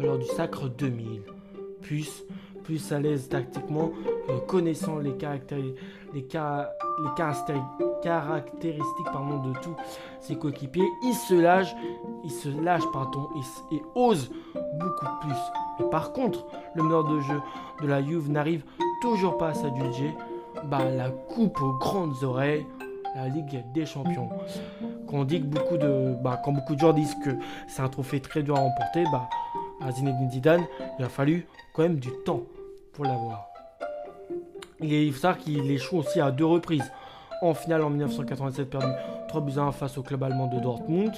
lors 0.02 0.16
du 0.16 0.24
Sacre 0.24 0.70
2000. 0.70 1.20
Plus, 1.82 2.24
plus 2.68 2.92
à 2.92 3.00
l'aise 3.00 3.30
tactiquement, 3.30 3.92
connaissant 4.46 4.98
les, 4.98 5.12
caractéristiques, 5.12 5.80
les, 6.12 6.26
caractéristiques 8.02 9.06
pardon, 9.10 9.38
de 9.38 9.54
tous 9.62 9.74
ses 10.20 10.36
coéquipiers, 10.36 10.86
il 11.02 11.14
se 11.14 11.32
lâche, 11.32 11.74
il 12.24 12.30
se 12.30 12.50
lâche 12.50 12.82
pardon, 12.92 13.26
et, 13.72 13.80
ose 13.94 14.30
beaucoup 14.78 15.06
plus. 15.22 15.86
Par 15.90 16.12
contre, 16.12 16.44
le 16.74 16.82
meneur 16.82 17.04
de 17.04 17.20
jeu 17.20 17.40
de 17.80 17.86
la 17.86 18.02
Juve 18.02 18.30
n'arrive 18.30 18.64
toujours 19.00 19.38
pas 19.38 19.48
à 19.48 19.54
s'adjuger 19.54 20.14
bah, 20.64 20.90
la 20.90 21.08
coupe 21.08 21.62
aux 21.62 21.72
grandes 21.78 22.22
oreilles, 22.22 22.66
la 23.16 23.28
Ligue 23.28 23.64
des 23.72 23.86
Champions. 23.86 24.28
Quand, 25.08 25.24
dit 25.24 25.40
que 25.40 25.46
beaucoup 25.46 25.78
de, 25.78 26.16
bah, 26.22 26.38
quand 26.44 26.52
beaucoup 26.52 26.74
de 26.74 26.80
gens 26.80 26.92
disent 26.92 27.16
que 27.24 27.30
c'est 27.66 27.80
un 27.80 27.88
trophée 27.88 28.20
très 28.20 28.42
dur 28.42 28.56
à 28.56 28.60
remporter, 28.60 29.04
bah, 29.10 29.26
à 29.80 29.90
Zinedine 29.90 30.30
Zidane, 30.30 30.66
il 30.98 31.04
a 31.06 31.08
fallu 31.08 31.46
quand 31.72 31.84
même 31.84 31.98
du 31.98 32.10
temps 32.26 32.42
l'avoir. 33.04 33.48
Il 34.80 35.12
faut 35.12 35.20
savoir 35.20 35.38
qu'il 35.38 35.70
échoue 35.70 35.98
aussi 35.98 36.20
à 36.20 36.30
deux 36.30 36.44
reprises. 36.44 36.90
En 37.40 37.54
finale 37.54 37.82
en 37.82 37.90
1987, 37.90 38.70
perdu 38.70 38.86
3 39.28 39.40
buts 39.42 39.58
1 39.58 39.72
face 39.72 39.96
au 39.98 40.02
club 40.02 40.22
allemand 40.24 40.48
de 40.48 40.58
Dortmund. 40.58 41.12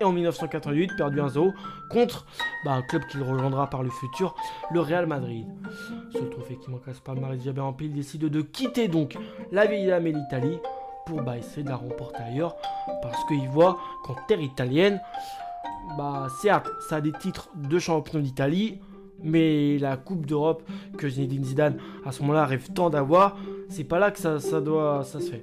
Et 0.00 0.04
en 0.04 0.12
1988, 0.12 0.96
perdu 0.96 1.20
1-0 1.20 1.52
contre 1.90 2.26
bah, 2.64 2.72
un 2.72 2.82
club 2.82 3.02
qu'il 3.06 3.22
rejoindra 3.22 3.70
par 3.70 3.82
le 3.82 3.90
futur, 3.90 4.34
le 4.70 4.80
Real 4.80 5.06
Madrid. 5.06 5.46
Ce 6.12 6.18
trophée 6.18 6.58
qui 6.62 6.70
manque 6.70 6.88
à 6.88 6.94
ce 6.94 7.00
palmarès 7.00 7.38
bien 7.40 7.62
rempli, 7.62 7.86
il 7.86 7.92
décide 7.92 8.22
de 8.22 8.42
quitter 8.42 8.88
donc 8.88 9.16
la 9.50 9.66
dame 9.66 10.06
et 10.06 10.12
l'Italie 10.12 10.58
pour 11.06 11.22
bah, 11.22 11.38
essayer 11.38 11.62
de 11.62 11.68
la 11.68 11.76
remporter 11.76 12.22
ailleurs. 12.22 12.56
Parce 13.00 13.24
qu'il 13.24 13.48
voit 13.48 13.78
qu'en 14.04 14.16
terre 14.26 14.40
italienne, 14.40 15.00
bah 15.96 16.26
certes, 16.40 16.68
ça 16.88 16.96
a 16.96 17.00
des 17.00 17.12
titres 17.12 17.48
de 17.54 17.78
champion 17.78 18.20
d'Italie, 18.20 18.80
mais 19.24 19.78
la 19.78 19.96
Coupe 19.96 20.26
d'Europe 20.26 20.62
que 20.96 21.08
Zinedine 21.08 21.44
Zidane 21.44 21.76
à 22.04 22.12
ce 22.12 22.22
moment-là 22.22 22.46
rêve 22.46 22.68
tant 22.72 22.90
d'avoir, 22.90 23.36
c'est 23.68 23.84
pas 23.84 23.98
là 23.98 24.10
que 24.10 24.18
ça, 24.18 24.60
doit, 24.60 25.02
se 25.04 25.18
fait. 25.18 25.42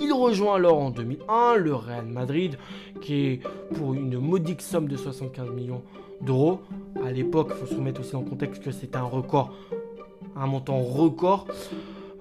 Il 0.00 0.12
rejoint 0.12 0.56
alors 0.56 0.78
en 0.78 0.90
2001 0.90 1.56
le 1.56 1.74
Real 1.74 2.06
Madrid, 2.06 2.56
qui 3.00 3.26
est 3.26 3.40
pour 3.74 3.94
une 3.94 4.18
modique 4.18 4.62
somme 4.62 4.88
de 4.88 4.96
75 4.96 5.50
millions 5.50 5.82
d'euros. 6.20 6.60
À 7.04 7.10
l'époque, 7.10 7.48
il 7.50 7.56
faut 7.56 7.66
se 7.66 7.74
remettre 7.74 8.00
aussi 8.00 8.16
en 8.16 8.22
contexte 8.22 8.62
que 8.62 8.70
c'était 8.70 8.96
un 8.96 9.02
record, 9.02 9.52
un 10.36 10.46
montant 10.46 10.78
record. 10.80 11.46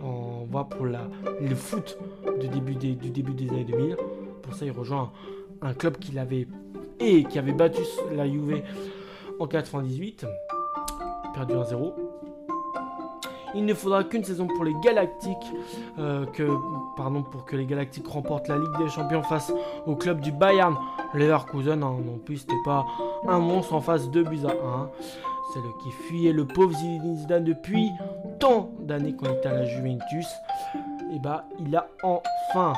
On 0.01 0.47
pour 0.65 0.85
la, 0.85 1.07
le 1.41 1.55
foot 1.55 1.97
du 2.39 2.47
début 2.47 2.75
des, 2.75 2.93
du 2.93 3.09
début 3.09 3.33
des 3.33 3.49
années 3.49 3.63
2000. 3.63 3.97
Pour 4.41 4.53
ça, 4.53 4.65
il 4.65 4.71
rejoint 4.71 5.11
un, 5.61 5.73
club 5.73 5.97
qu'il 5.97 6.19
avait 6.19 6.47
et 6.99 7.23
qui 7.23 7.39
avait 7.39 7.53
battu 7.53 7.81
la 8.13 8.29
Juve 8.29 8.61
en 9.39 9.47
98 9.47 10.25
perdu 11.33 11.53
1-0. 11.53 11.93
Il 13.55 13.65
ne 13.65 13.73
faudra 13.73 14.03
qu'une 14.03 14.23
saison 14.23 14.47
pour 14.47 14.63
les 14.63 14.73
Galactiques, 14.83 15.53
euh, 15.99 16.25
que, 16.25 16.47
pardon, 16.97 17.21
pour 17.21 17.45
que 17.45 17.55
les 17.55 17.65
Galactiques 17.65 18.07
remportent 18.07 18.47
la 18.47 18.57
Ligue 18.57 18.77
des 18.79 18.89
Champions 18.89 19.21
face 19.21 19.53
au 19.85 19.95
club 19.95 20.21
du 20.21 20.31
Bayern. 20.31 20.75
Leverkusen, 21.13 21.83
hein, 21.83 21.97
non 22.03 22.17
plus, 22.17 22.37
c'était 22.37 22.53
pas 22.65 22.85
un 23.27 23.39
monstre 23.39 23.75
en 23.75 23.81
face 23.81 24.09
de 24.09 24.23
buts 24.23 24.45
à 24.45 24.51
1. 24.51 24.89
C'est 25.53 25.59
le 25.59 25.69
qui 25.83 25.91
fuyait 26.07 26.33
le 26.33 26.47
pauvre 26.47 26.75
Zidane 26.75 27.43
depuis 27.43 27.91
tant 28.39 28.71
d'années 28.79 29.15
qu'on 29.15 29.31
était 29.31 29.49
à 29.49 29.53
la 29.53 29.65
Juventus. 29.65 30.27
Et 31.13 31.19
bah, 31.19 31.45
il 31.59 31.75
a 31.75 31.87
enfin. 32.01 32.73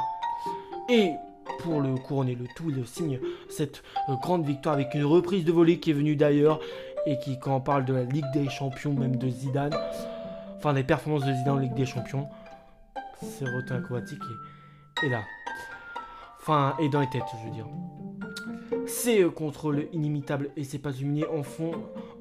Et 0.90 1.12
pour 1.60 1.80
le 1.80 1.96
couronner 1.96 2.36
le 2.36 2.46
tout, 2.56 2.70
il 2.70 2.86
signe 2.86 3.20
cette 3.50 3.82
euh, 4.10 4.16
grande 4.22 4.46
victoire 4.46 4.76
avec 4.76 4.94
une 4.94 5.06
reprise 5.06 5.46
de 5.46 5.52
volée 5.52 5.80
qui 5.80 5.92
est 5.92 5.94
venue 5.94 6.16
d'ailleurs 6.16 6.60
et 7.06 7.20
qui, 7.20 7.40
quand 7.40 7.56
on 7.56 7.62
parle 7.62 7.86
de 7.86 7.94
la 7.94 8.04
Ligue 8.04 8.30
des 8.34 8.50
Champions, 8.50 8.94
même 8.94 9.16
de 9.16 9.30
Zidane, 9.30 9.76
enfin 10.58 10.74
des 10.74 10.84
performances 10.84 11.26
de 11.26 11.34
Zidane 11.34 11.56
en 11.56 11.60
Ligue 11.60 11.74
des 11.74 11.86
Champions, 11.86 12.28
c'est 13.22 13.46
rotin 13.46 13.78
aquatique 13.78 14.22
et, 15.04 15.10
là. 15.10 15.22
Enfin, 16.40 16.76
et 16.80 16.90
dans 16.90 17.00
les 17.00 17.10
têtes, 17.10 17.24
je 17.42 17.46
veux 17.48 17.54
dire. 17.54 17.68
C'est 18.88 19.24
euh, 19.24 19.30
contre 19.30 19.72
le 19.72 19.94
inimitable 19.94 20.50
et 20.56 20.64
c'est 20.64 20.80
pas 20.80 20.92
humilié 20.92 21.26
en 21.28 21.44
fond, 21.44 21.72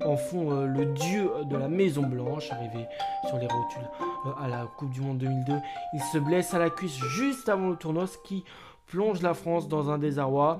en 0.04 0.16
fond 0.16 0.50
euh, 0.50 0.66
le 0.66 0.86
dieu 0.86 1.30
de 1.48 1.56
la 1.56 1.68
Maison 1.68 2.02
Blanche, 2.02 2.50
arrivé 2.52 2.86
sur 3.28 3.38
les 3.38 3.46
rotules 3.46 3.88
euh, 4.26 4.30
à 4.42 4.48
la 4.48 4.66
Coupe 4.78 4.90
du 4.90 5.00
Monde 5.00 5.18
2002. 5.18 5.52
Il 5.92 6.00
se 6.00 6.18
blesse 6.18 6.54
à 6.54 6.58
la 6.58 6.70
cuisse 6.70 6.98
juste 7.16 7.48
avant 7.48 7.70
le 7.70 7.76
tournoi, 7.76 8.06
ce 8.06 8.18
qui 8.18 8.44
plonge 8.86 9.22
la 9.22 9.34
France 9.34 9.68
dans 9.68 9.90
un 9.90 9.98
désarroi 9.98 10.58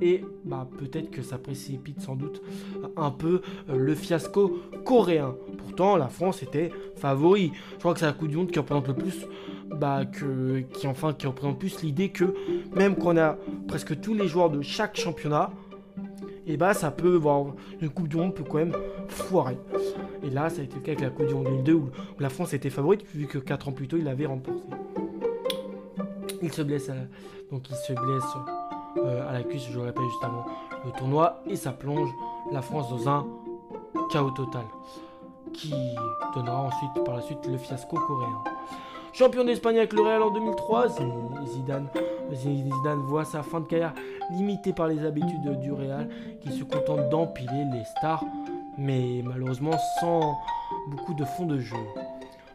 et 0.00 0.22
bah, 0.44 0.68
peut-être 0.78 1.10
que 1.10 1.22
ça 1.22 1.38
précipite 1.38 2.00
sans 2.00 2.16
doute 2.16 2.42
un 2.96 3.10
peu 3.10 3.40
euh, 3.70 3.76
le 3.76 3.94
fiasco 3.94 4.60
coréen. 4.84 5.34
Pourtant, 5.58 5.96
la 5.96 6.08
France 6.08 6.42
était 6.42 6.70
favori. 6.96 7.52
Je 7.74 7.78
crois 7.78 7.94
que 7.94 8.00
c'est 8.00 8.06
la 8.06 8.12
Coupe 8.12 8.28
du 8.28 8.36
Monde 8.36 8.50
qui 8.50 8.58
représente 8.58 8.88
le 8.88 8.94
plus, 8.94 9.26
bah, 9.74 10.04
que, 10.04 10.60
qui 10.74 10.86
enfin 10.86 11.14
qui 11.14 11.26
représente 11.26 11.58
plus 11.58 11.82
l'idée 11.82 12.10
que 12.10 12.34
même 12.74 12.96
qu'on 12.96 13.16
a 13.16 13.38
presque 13.68 13.98
tous 14.00 14.14
les 14.14 14.28
joueurs 14.28 14.50
de 14.50 14.60
chaque 14.60 14.96
championnat, 14.98 15.50
et 16.48 16.52
eh 16.52 16.56
bah 16.56 16.74
ça 16.74 16.92
peut 16.92 17.16
voir 17.16 17.54
une 17.80 17.90
Coupe 17.90 18.06
du 18.06 18.16
Monde 18.16 18.32
peut 18.32 18.44
quand 18.44 18.58
même 18.58 18.76
foirer. 19.08 19.58
Et 20.22 20.30
là, 20.30 20.48
ça 20.48 20.60
a 20.60 20.64
été 20.64 20.76
le 20.76 20.80
cas 20.82 20.92
avec 20.92 21.00
la 21.00 21.10
Coupe 21.10 21.26
du 21.26 21.34
Monde 21.34 21.46
2002 21.46 21.72
où, 21.72 21.90
la 22.20 22.28
France 22.28 22.54
était 22.54 22.70
favorite 22.70 23.04
vu 23.12 23.26
que 23.26 23.38
4 23.38 23.68
ans 23.68 23.72
plus 23.72 23.88
tôt 23.88 23.96
il 23.96 24.04
l'avait 24.04 24.26
remporté. 24.26 24.62
Il 26.46 26.52
se 26.52 26.62
blesse, 26.62 26.92
donc 27.50 27.68
il 27.68 27.74
se 27.74 27.92
blesse 27.92 28.36
euh, 28.98 29.28
à 29.28 29.32
la 29.32 29.42
cuisse, 29.42 29.66
je 29.68 29.76
le 29.80 29.86
répète 29.86 30.04
juste 30.04 30.22
avant 30.22 30.46
le 30.84 30.92
tournoi, 30.92 31.42
et 31.44 31.56
ça 31.56 31.72
plonge 31.72 32.08
la 32.52 32.62
France 32.62 32.88
dans 32.88 33.08
un 33.08 33.26
chaos 34.12 34.30
total, 34.30 34.62
qui 35.52 35.74
donnera 36.36 36.62
ensuite 36.62 37.04
par 37.04 37.16
la 37.16 37.22
suite 37.22 37.44
le 37.48 37.58
fiasco 37.58 37.96
coréen. 37.96 38.44
Champion 39.12 39.42
d'Espagne 39.42 39.78
avec 39.78 39.92
le 39.92 40.02
Real 40.02 40.22
en 40.22 40.30
2003, 40.30 40.88
Zidane, 41.46 41.88
Zidane 42.32 43.00
voit 43.00 43.24
sa 43.24 43.42
fin 43.42 43.58
de 43.58 43.66
carrière 43.66 43.94
limitée 44.30 44.72
par 44.72 44.86
les 44.86 45.04
habitudes 45.04 45.58
du 45.58 45.72
Real, 45.72 46.08
qui 46.40 46.52
se 46.52 46.62
contente 46.62 47.08
d'empiler 47.08 47.64
les 47.72 47.82
stars, 47.98 48.24
mais 48.78 49.20
malheureusement 49.24 49.76
sans 49.98 50.38
beaucoup 50.90 51.14
de 51.14 51.24
fond 51.24 51.46
de 51.46 51.58
jeu. 51.58 51.76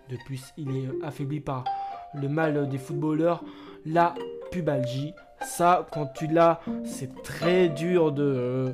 De 0.09 0.15
plus, 0.25 0.53
il 0.55 0.77
est 0.77 0.89
affaibli 1.03 1.41
par 1.41 1.65
le 2.13 2.29
mal 2.29 2.69
des 2.69 2.77
footballeurs, 2.77 3.43
la 3.85 4.13
pubalgie, 4.51 5.13
ça, 5.41 5.87
quand 5.91 6.07
tu 6.07 6.27
l'as, 6.27 6.61
c'est 6.85 7.23
très 7.23 7.69
dur 7.69 8.11
de, 8.11 8.23
euh, 8.23 8.71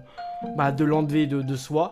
bah, 0.55 0.71
l'enlever 0.71 1.27
de, 1.27 1.55
soi. 1.55 1.91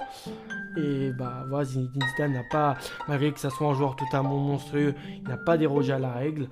Et 0.77 1.11
bah 1.11 1.45
voilà, 1.47 1.63
Zidane 1.65 2.33
n'a 2.33 2.43
pas, 2.51 2.75
malgré 3.07 3.31
que 3.31 3.39
ça 3.39 3.49
soit 3.49 3.67
un 3.67 3.73
joueur 3.73 3.95
totalement 3.95 4.37
monstrueux, 4.37 4.93
il 5.23 5.29
n'a 5.29 5.37
pas 5.37 5.57
dérogé 5.57 5.93
à 5.93 5.99
la 5.99 6.11
règle. 6.11 6.49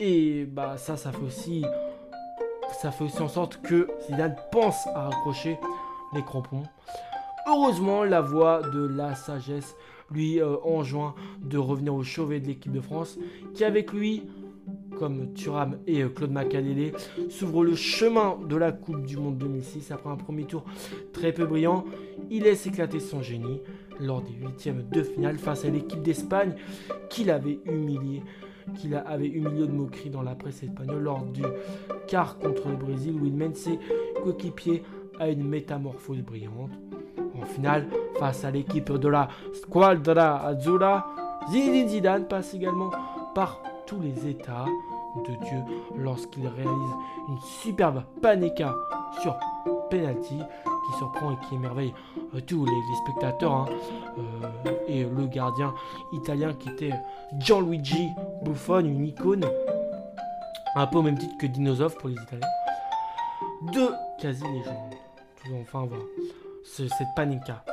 Et 0.00 0.46
bah 0.46 0.78
ça, 0.78 0.96
ça 0.96 1.12
fait 1.12 1.22
aussi, 1.22 1.64
ça 2.80 2.90
fait 2.90 3.04
aussi 3.04 3.20
en 3.20 3.28
sorte 3.28 3.60
que 3.60 3.88
Zidane 4.06 4.34
pense 4.50 4.86
à 4.94 5.08
accrocher 5.08 5.58
les 6.14 6.22
crampons. 6.22 6.62
Heureusement, 7.46 8.02
la 8.04 8.20
voix 8.20 8.62
de 8.62 8.86
la 8.86 9.14
sagesse 9.14 9.74
lui 10.10 10.40
euh, 10.40 10.56
enjoint 10.64 11.14
de 11.40 11.58
revenir 11.58 11.94
au 11.94 12.02
chevet 12.02 12.40
de 12.40 12.46
l'équipe 12.46 12.72
de 12.72 12.80
France, 12.80 13.18
qui 13.54 13.64
avec 13.64 13.92
lui 13.92 14.22
comme 14.98 15.32
Thuram 15.34 15.78
et 15.86 16.02
euh, 16.02 16.08
Claude 16.08 16.30
Makalele 16.30 16.92
s'ouvre 17.28 17.64
le 17.64 17.74
chemin 17.74 18.38
de 18.48 18.56
la 18.56 18.72
Coupe 18.72 19.04
du 19.04 19.16
Monde 19.16 19.38
2006 19.38 19.90
après 19.90 20.10
un 20.10 20.16
premier 20.16 20.44
tour 20.44 20.64
très 21.12 21.32
peu 21.32 21.46
brillant. 21.46 21.84
Il 22.30 22.44
laisse 22.44 22.66
éclater 22.66 23.00
son 23.00 23.22
génie 23.22 23.60
lors 24.00 24.22
des 24.22 24.34
huitièmes 24.34 24.84
de 24.90 25.02
finale 25.02 25.38
face 25.38 25.64
à 25.64 25.70
l'équipe 25.70 26.02
d'Espagne 26.02 26.54
qu'il 27.08 27.30
avait 27.30 27.58
humilié 27.66 28.22
qu'il 28.76 28.94
avait 28.94 29.26
humilié 29.26 29.66
de 29.66 29.72
moquerie 29.72 30.10
dans 30.10 30.22
la 30.22 30.36
presse 30.36 30.62
espagnole 30.62 31.02
lors 31.02 31.24
du 31.24 31.42
quart 32.06 32.38
contre 32.38 32.68
le 32.68 32.76
Brésil 32.76 33.18
où 33.20 33.26
il 33.26 33.34
mène 33.34 33.54
ses 33.54 33.78
coéquipiers 34.22 34.84
à 35.18 35.28
une 35.28 35.46
métamorphose 35.48 36.22
brillante. 36.22 36.70
En 37.40 37.44
finale, 37.44 37.88
face 38.18 38.44
à 38.44 38.50
l'équipe 38.50 38.92
de 38.92 39.08
la 39.08 39.28
Squadra 39.52 40.46
Azzurra, 40.46 41.12
Zidane 41.50 42.28
passe 42.28 42.54
également 42.54 42.90
par 43.34 43.62
les 44.00 44.28
états 44.28 44.66
de 45.16 45.34
Dieu 45.44 45.58
lorsqu'il 45.96 46.46
réalise 46.46 46.94
une 47.28 47.38
superbe 47.62 48.02
panica 48.20 48.74
sur 49.20 49.36
penalty 49.90 50.38
qui 50.38 50.98
surprend 50.98 51.32
et 51.32 51.36
qui 51.46 51.54
émerveille 51.54 51.94
euh, 52.34 52.40
tous 52.40 52.64
les, 52.64 52.96
spectateurs 53.04 53.52
hein. 53.52 53.66
euh, 54.18 54.72
et 54.88 55.04
le 55.04 55.26
gardien 55.26 55.74
italien 56.12 56.54
qui 56.54 56.70
était 56.70 56.94
Gianluigi 57.38 58.08
Buffon, 58.42 58.80
une 58.80 59.06
icône 59.06 59.44
un 60.74 60.86
peu 60.86 60.98
au 60.98 61.02
même 61.02 61.18
titre 61.18 61.36
que 61.38 61.46
Dinosov 61.46 61.96
pour 61.96 62.08
les 62.08 62.16
Italiens. 62.16 62.48
Deux 63.72 63.90
quasi-légendes. 64.18 64.94
Enfin 65.60 65.86
voilà, 65.86 66.04
cette 66.64 67.14
panica. 67.14 67.64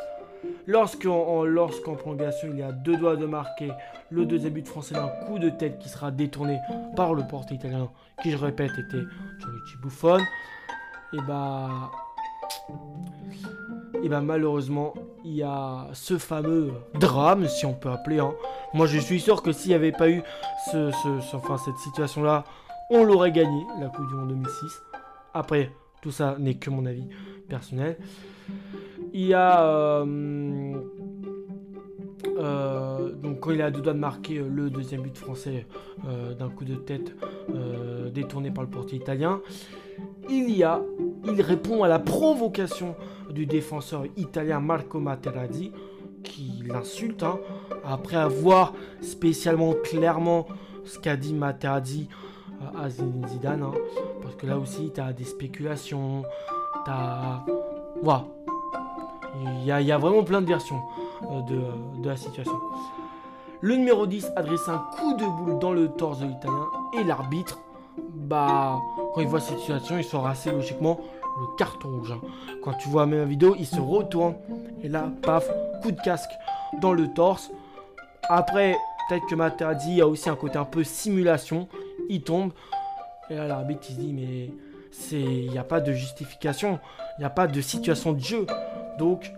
Lorsqu'en 0.66 1.44
lorsqu'en 1.44 1.96
prolongation 1.96 2.50
il 2.52 2.60
y 2.60 2.64
a 2.64 2.72
deux 2.72 2.98
doigts 2.98 3.16
de 3.16 3.26
marquer 3.26 3.72
Le 4.12 4.26
deuxième 4.26 4.54
but 4.54 4.68
français 4.68 4.96
d'un 4.96 5.08
coup 5.28 5.38
de 5.38 5.50
tête 5.50 5.80
qui 5.80 5.90
sera 5.90 6.12
détourné 6.12 6.58
par 6.96 7.14
le 7.14 7.24
porte 7.28 7.52
italien, 7.52 7.90
qui 8.24 8.32
je 8.32 8.38
répète 8.38 8.72
était 8.72 9.04
Gianluigi 9.40 9.78
Buffon. 9.82 10.20
Et 11.14 11.22
bah. 11.28 11.92
Et 14.02 14.10
bah 14.10 14.22
malheureusement, 14.22 14.94
il 15.26 15.36
y 15.36 15.44
a 15.44 15.88
ce 15.94 16.18
fameux 16.18 16.72
drame, 16.96 17.48
si 17.48 17.66
on 17.66 17.74
peut 17.74 17.90
appeler. 17.90 18.20
Hein. 18.20 18.34
Moi 18.74 18.88
je 18.88 18.98
suis 18.98 19.20
sûr 19.20 19.44
que 19.44 19.52
s'il 19.52 19.70
n'y 19.70 19.76
avait 19.76 19.92
pas 19.92 20.10
eu 20.10 20.24
ce, 20.72 20.90
enfin, 21.36 21.58
cette 21.58 21.78
situation-là, 21.78 22.46
on 22.90 23.04
l'aurait 23.04 23.32
gagné, 23.32 23.66
la 23.80 23.88
Coupe 23.90 24.08
du 24.08 24.16
Monde 24.16 24.30
2006. 24.30 24.82
Après, 25.34 25.72
tout 26.02 26.12
ça 26.12 26.36
n'est 26.40 26.56
que 26.56 26.70
mon 26.70 26.86
avis 26.86 27.08
personnel. 27.48 27.98
Il 29.14 29.26
y 29.26 29.34
a... 29.34 29.64
Euh, 29.64 30.74
euh, 32.28 33.12
donc 33.14 33.40
quand 33.40 33.52
il 33.52 33.62
a 33.62 33.72
deux 33.72 33.82
doigts 33.82 33.94
de 33.94 34.00
marquer 34.00 34.38
euh, 34.38 34.48
le 34.50 34.70
deuxième 34.70 35.02
but 35.02 35.18
français 35.18 35.66
d'un 36.38 36.50
coup 36.50 36.66
de 36.66 36.76
tête 36.76 37.16
détourné 38.14 38.52
par 38.52 38.64
le 38.64 38.70
portier 38.70 38.98
italien, 38.98 39.42
il 40.30 40.50
y 40.56 40.64
a, 40.64 40.82
il 41.26 41.42
répond 41.42 41.84
à 41.84 41.88
la 41.88 42.00
provocation 42.00 42.96
du 43.30 43.46
défenseur 43.46 44.06
italien 44.18 44.60
Marco 44.60 45.00
Materazzi 45.00 45.72
qui 46.24 46.64
l'insulte 46.66 47.24
hein, 47.24 47.40
après 47.86 48.18
avoir 48.18 48.74
spécialement 49.02 49.74
clairement 49.74 50.48
ce 50.86 51.00
qu'a 51.00 51.16
dit 51.16 51.34
Materazzi 51.34 52.08
à 52.76 52.90
Zidane 52.90 53.64
hein. 53.64 53.72
parce 54.22 54.36
que 54.36 54.48
là 54.48 54.58
aussi 54.58 54.92
tu 54.94 55.02
as 55.02 55.14
des 55.14 55.24
spéculations, 55.24 56.24
tu 56.86 56.92
as 56.92 57.46
voilà. 58.02 58.26
Il 59.62 59.66
y, 59.66 59.72
a, 59.72 59.98
vraiment 59.98 60.24
plein 60.24 60.42
de 60.42 60.48
versions 60.48 60.82
euh, 61.24 61.42
de, 61.42 62.08
la 62.08 62.16
situation. 62.16 62.60
Le 63.62 63.76
numéro 63.76 64.08
10 64.08 64.32
adresse 64.36 64.68
un 64.70 64.78
coup 64.98 65.14
de 65.16 65.26
boule 65.26 65.60
dans 65.60 65.74
le 65.74 65.90
torse 65.90 66.20
de 66.20 66.26
l'italien 66.26 66.68
et 66.98 67.04
l'arbitre, 67.04 67.60
bah, 67.98 68.80
quand 69.14 69.22
il 69.22 69.28
voit 69.28 69.42
cette 69.42 69.60
situation, 69.60 69.98
il 69.98 70.04
sort 70.04 70.28
assez 70.28 70.52
logiquement 70.52 71.00
le 71.40 71.58
carton 71.58 71.90
rouge. 71.90 72.12
Hein. 72.12 72.22
Quand 72.64 72.74
tu 72.74 72.90
vois 72.90 73.02
la 73.02 73.08
même 73.08 73.28
vidéo, 73.28 73.56
il 73.60 73.66
se 73.66 73.80
retourne 73.80 74.36
et 74.82 74.88
là, 74.88 75.10
paf, 75.22 75.50
coup 75.82 75.92
de 75.92 76.02
casque 76.02 76.32
dans 76.82 76.94
le 76.94 77.08
torse. 77.14 77.52
Après, 78.30 78.78
peut-être 79.10 79.26
que 79.28 79.36
Materazzi 79.36 80.02
a 80.02 80.08
aussi 80.08 80.30
un 80.30 80.36
côté 80.36 80.58
un 80.58 80.66
peu 80.66 80.84
simulation. 80.84 81.68
Il 82.10 82.22
tombe 82.22 82.52
et 83.30 83.36
là, 83.36 83.48
l'arbitre 83.48 83.82
il 83.90 83.96
se 83.96 84.00
dit 84.00 84.14
mais 84.14 84.52
c'est 84.92 85.20
il 85.20 85.52
n'y 85.52 85.58
a 85.58 85.64
pas 85.64 85.82
de 85.82 85.92
justification, 85.92 86.80
il 87.18 87.22
n'y 87.22 87.26
a 87.26 87.30
pas 87.30 87.48
de 87.48 87.62
situation 87.62 88.14
de 88.14 88.20
jeu. 88.20 88.48
Donc 88.98 89.34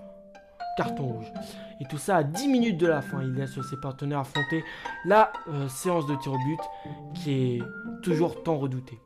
carton 0.78 1.04
rouge. 1.04 1.32
Et 1.82 1.86
tout 1.86 1.98
ça 1.98 2.18
à 2.18 2.24
10 2.24 2.48
minutes 2.48 2.78
de 2.78 2.86
la 2.86 3.02
fin. 3.02 3.24
Il 3.24 3.34
laisse 3.34 3.60
ses 3.60 3.78
partenaires 3.78 4.20
affronter 4.20 4.64
la 5.04 5.34
euh, 5.50 5.68
séance 5.68 6.06
de 6.06 6.16
tir 6.16 6.34
au 6.34 6.38
but 6.38 6.60
qui 7.16 7.32
est 7.32 7.64
toujours 8.04 8.44
tant 8.44 8.60
redoutée. 8.60 9.00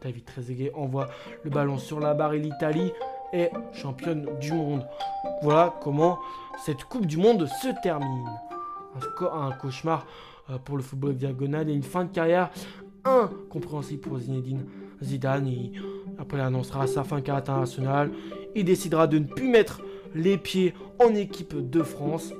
David 0.00 0.24
Trezeguet 0.24 0.72
envoie 0.74 1.08
le 1.42 1.50
ballon 1.50 1.78
sur 1.78 1.98
la 1.98 2.14
barre 2.14 2.34
et 2.34 2.38
l'Italie 2.38 2.92
est 3.32 3.50
championne 3.72 4.28
du 4.40 4.52
monde. 4.52 4.86
Voilà 5.42 5.74
comment 5.82 6.20
cette 6.64 6.84
Coupe 6.84 7.06
du 7.06 7.16
Monde 7.16 7.46
se 7.46 7.68
termine. 7.82 8.28
Un, 9.20 9.46
un 9.48 9.52
cauchemar 9.52 10.06
euh, 10.48 10.58
pour 10.58 10.76
le 10.76 10.82
football 10.84 11.16
diagonal 11.16 11.68
et 11.68 11.74
une 11.74 11.82
fin 11.82 12.04
de 12.04 12.12
carrière 12.12 12.50
incompréhensible 13.04 14.00
pour 14.00 14.18
Zinedine 14.18 14.64
Zidane. 15.02 15.72
après, 16.18 16.38
il 16.38 16.40
annoncera 16.40 16.86
sa 16.86 17.02
fin 17.02 17.20
carrière 17.20 17.42
internationale. 17.42 18.12
Il 18.54 18.64
décidera 18.64 19.08
de 19.08 19.18
ne 19.18 19.24
plus 19.24 19.48
mettre 19.48 19.82
les 20.14 20.38
pieds 20.38 20.74
en 20.98 21.14
équipe 21.14 21.70
de 21.70 21.82
France. 21.82 22.32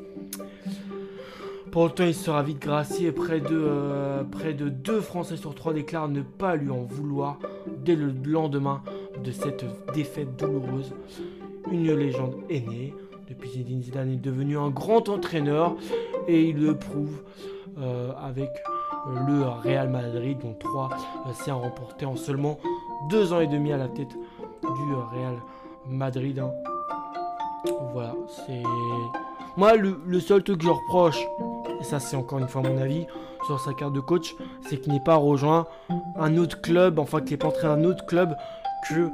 Pour 1.70 1.82
autant, 1.82 2.04
il 2.04 2.14
sera 2.14 2.42
vite 2.42 2.58
gracié. 2.58 3.12
Près 3.12 3.40
de, 3.40 3.48
euh, 3.50 4.24
près 4.24 4.52
de 4.52 4.68
deux 4.68 5.00
Français 5.00 5.38
sur 5.38 5.54
trois 5.54 5.72
déclarent 5.72 6.10
ne 6.10 6.20
pas 6.20 6.54
lui 6.54 6.70
en 6.70 6.82
vouloir 6.82 7.38
dès 7.66 7.96
le 7.96 8.12
lendemain 8.26 8.82
de 9.24 9.30
cette 9.30 9.64
défaite 9.94 10.36
douloureuse. 10.36 10.94
Une 11.70 11.90
légende 11.94 12.34
est 12.50 12.68
née. 12.68 12.94
Depuis 13.26 13.48
Zinedine 13.48 13.82
Zidane 13.82 14.12
est 14.12 14.16
devenu 14.16 14.58
un 14.58 14.68
grand 14.68 15.08
entraîneur 15.08 15.76
et 16.28 16.42
il 16.42 16.62
le 16.62 16.76
prouve 16.76 17.22
euh, 17.78 18.12
avec 18.22 18.50
le 19.26 19.42
Real 19.44 19.88
Madrid, 19.88 20.36
dont 20.42 20.52
trois 20.52 20.90
s'est 21.32 21.50
remporté 21.50 22.04
en 22.04 22.16
seulement 22.16 22.58
deux 23.08 23.32
ans 23.32 23.40
et 23.40 23.46
demi 23.46 23.72
à 23.72 23.78
la 23.78 23.88
tête 23.88 24.12
du 24.62 24.94
Real 25.10 25.36
Madrid. 25.88 26.38
Hein. 26.38 26.52
Voilà, 27.92 28.14
c'est. 28.28 28.62
Moi, 29.56 29.76
le, 29.76 30.20
seul 30.20 30.42
truc 30.42 30.58
que 30.58 30.64
je 30.64 30.70
reproche, 30.70 31.20
et 31.80 31.84
ça, 31.84 32.00
c'est 32.00 32.16
encore 32.16 32.38
une 32.38 32.48
fois 32.48 32.62
mon 32.62 32.80
avis, 32.80 33.06
sur 33.46 33.60
sa 33.60 33.74
carte 33.74 33.92
de 33.92 34.00
coach, 34.00 34.34
c'est 34.68 34.78
qu'il 34.80 34.92
n'ait 34.92 35.00
pas 35.00 35.16
rejoint 35.16 35.66
un 36.16 36.36
autre 36.36 36.60
club, 36.60 36.98
enfin 36.98 37.20
qu'il 37.20 37.32
n'ait 37.32 37.36
pas 37.36 37.48
entré 37.48 37.66
un 37.66 37.84
autre 37.84 38.06
club 38.06 38.36
que 38.88 39.10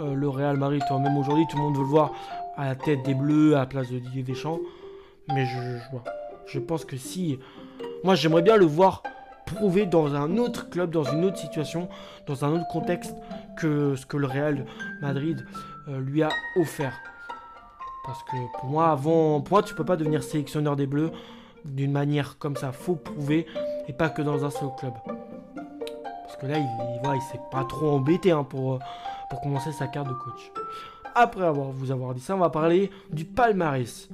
euh, 0.00 0.14
le 0.14 0.28
Real 0.28 0.56
Madrid. 0.56 0.82
Même 0.90 1.16
aujourd'hui, 1.16 1.46
tout 1.50 1.56
le 1.56 1.62
monde 1.62 1.76
veut 1.76 1.82
le 1.82 1.88
voir 1.88 2.12
à 2.56 2.66
la 2.66 2.74
tête 2.74 3.02
des 3.02 3.14
Bleus, 3.14 3.54
à 3.54 3.60
la 3.60 3.66
place 3.66 3.90
de 3.90 3.98
Didier 3.98 4.22
Deschamps. 4.22 4.60
Mais 5.28 5.46
je, 5.46 5.58
je, 5.58 5.96
je 6.46 6.58
pense 6.58 6.84
que 6.84 6.96
si. 6.96 7.38
Moi, 8.04 8.14
j'aimerais 8.14 8.42
bien 8.42 8.56
le 8.56 8.66
voir 8.66 9.02
prouver 9.46 9.86
dans 9.86 10.14
un 10.14 10.38
autre 10.38 10.70
club, 10.70 10.90
dans 10.90 11.04
une 11.04 11.24
autre 11.24 11.38
situation, 11.38 11.88
dans 12.26 12.44
un 12.44 12.52
autre 12.52 12.68
contexte 12.68 13.14
que 13.56 13.94
ce 13.96 14.06
que 14.06 14.16
le 14.16 14.26
Real 14.26 14.64
Madrid 15.00 15.44
euh, 15.88 16.00
lui 16.00 16.22
a 16.22 16.30
offert. 16.56 16.94
Parce 18.04 18.22
que 18.24 18.36
pour 18.58 18.68
moi, 18.68 18.90
avant, 18.90 19.40
pour 19.40 19.54
moi, 19.54 19.62
tu 19.62 19.74
peux 19.74 19.84
pas 19.84 19.96
devenir 19.96 20.22
sélectionneur 20.22 20.76
des 20.76 20.86
Bleus 20.86 21.12
d'une 21.64 21.92
manière 21.92 22.38
comme 22.38 22.56
ça. 22.56 22.72
Faut 22.72 22.96
prouver 22.96 23.46
et 23.88 23.92
pas 23.92 24.08
que 24.08 24.22
dans 24.22 24.44
un 24.44 24.50
seul 24.50 24.70
club. 24.78 24.92
Parce 26.24 26.36
que 26.36 26.46
là, 26.46 26.58
il, 26.58 26.64
il, 26.64 27.14
il 27.14 27.22
s'est 27.22 27.40
pas 27.50 27.64
trop 27.64 27.90
embêté 27.90 28.32
hein, 28.32 28.44
pour, 28.44 28.80
pour 29.30 29.40
commencer 29.40 29.70
sa 29.72 29.86
carte 29.86 30.08
de 30.08 30.14
coach. 30.14 30.50
Après 31.14 31.44
avoir 31.44 31.68
vous 31.70 31.90
avoir 31.92 32.14
dit 32.14 32.20
ça, 32.20 32.34
on 32.34 32.38
va 32.38 32.50
parler 32.50 32.90
du 33.10 33.24
palmarès. 33.24 34.08